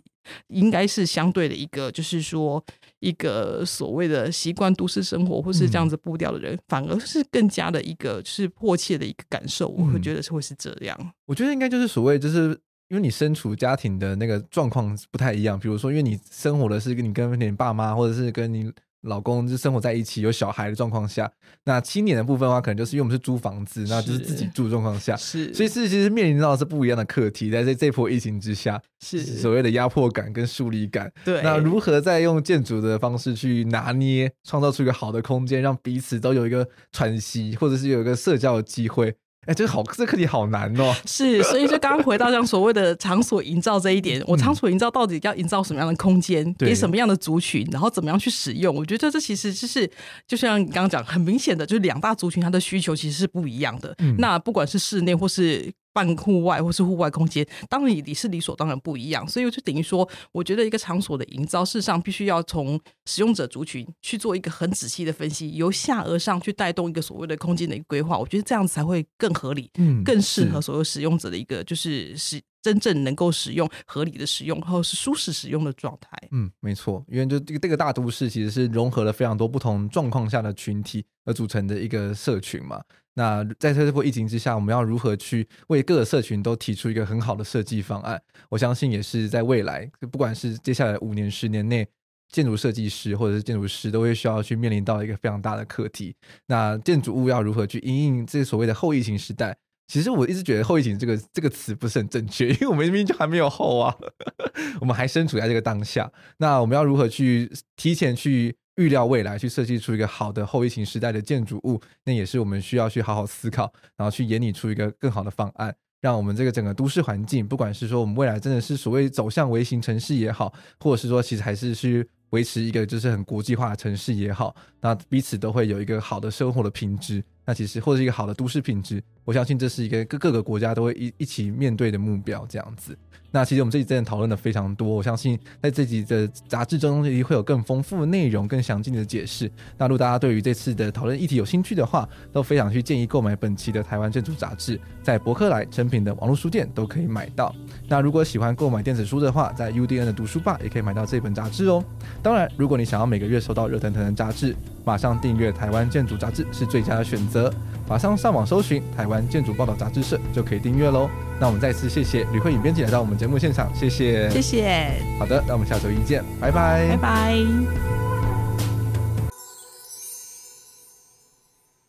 [0.49, 2.63] 应该是相对的一个，就是说
[3.01, 11.13] 一个所谓的习惯都市生活或是这样子步调的人，嗯、反而是更加的一个就是迫切的一个感受，我会觉得是会是这样。
[11.25, 12.59] 我觉得应该就是所谓就是。
[12.89, 18.73] 因为你身处家庭的那个状况不太一样，比如说，因为你生活的是跟你跟你爸妈，或者是跟你
[19.03, 21.31] 老公就生活在一起，有小孩的状况下，
[21.65, 31.13] 那青年的部分的话，可能就是因为我们是租房子，那就是自己住的状况下，是，所以是其实面临到的是不一样的课题，在这这波疫情之下，是所谓的压迫感跟疏离感。
[31.25, 39.15] 对，那如何再用建筑的方式去拿捏，创造出一个好的空间，让彼此都有一个喘息，或者是有一个社交的机会？
[39.47, 40.95] 哎，这个好，这课题好难哦。
[41.07, 48.75] 是，所以就刚刚回到像所谓的场所营造这一点，我场所营造到底要营造什么样的空间，给什么样的族群，然后怎么样去使用？
[48.75, 49.91] 我觉得这其实就是，
[50.27, 53.95] 就像你刚刚讲，很明显的，就是两大族群它的需求其实是不一样的。
[53.99, 55.73] 嗯、那不管是室内或是。
[55.99, 76.11] 半户外或是户外空间，当然你是理所当然不一样，所以就等于说，我觉得一个场所的营造，事实上必须要从使用者族群去做一个很仔细的分析，由下而上去带动一个所谓的空间的一个规划，我觉得这样子才会更合理，嗯，更适合所有使用者的一个就是使真正能够使用、合理的使用，或是舒适使用的状态。
[76.33, 82.83] 嗯，没错，因为就这个这个大都市其实是融合了非常多不同状况下的群体而组成的一个社群嘛。
[83.15, 88.21] 那在这波疫情之下，我们要如何去为各个社群都提出一个很好的设计方案？
[88.49, 91.85] 我相信也是在未来，不管是接下来五年、十年内，
[92.31, 96.15] 建筑设计师或者是建筑师都会需要去面临到一个非常大的课题。
[96.47, 99.57] 那建筑物要如何去因应这所谓的后疫情时代？
[99.89, 103.97] 其实我一直觉得后疫情这个这个词不是很正确， 因为我们明明就还没有后啊，
[104.81, 106.09] 我们还身处在这个当下。
[106.37, 108.55] 那我们要如何去提前去？
[108.79, 132.97] 预料未来，去设计出一个好的后疫情时代的建筑物，那也是我们需要去好好思考，然后去研拟出一个更好的方案，让我们这个整个都市环境，不管是说我们未来真的是所谓走向微型城市也好，或者是说其实还是去维持一个就是很国际化的城市也好，那彼此都会有一个好的生活的品质，那其实或者一个好的都市品质，我相信这是一个各各个国家都会一一起面对的目标，这样子。
[133.31, 139.53] 那其实我们这集真的讨论的非常多，我相信在这集的杂志中会有更丰富的内容、更详尽的解释。
[139.77, 147.55] 那如果大家对于这次的讨论议题有兴趣的话，都非常去建议购买本期的台湾建筑杂志，在博客来、诚品的网络书店都可以买到。
[147.87, 151.85] 那如果喜欢购买电子书的话，在 UDN 的读书吧也可以买到这本杂志哦。
[152.23, 154.57] 当然，如果你想要每个月收到热腾腾的杂志，
[154.87, 157.53] 马上订阅台湾建筑杂志是最佳的选择。
[157.87, 161.09] 马上上网搜寻台湾湾建筑报道杂志社就可以订阅喽。
[161.41, 164.91] 那我们再次谢谢吕慧颖编辑来到我们节目现场，谢谢，谢谢。
[165.19, 168.08] 好的，那我们下周一见，拜拜，拜拜。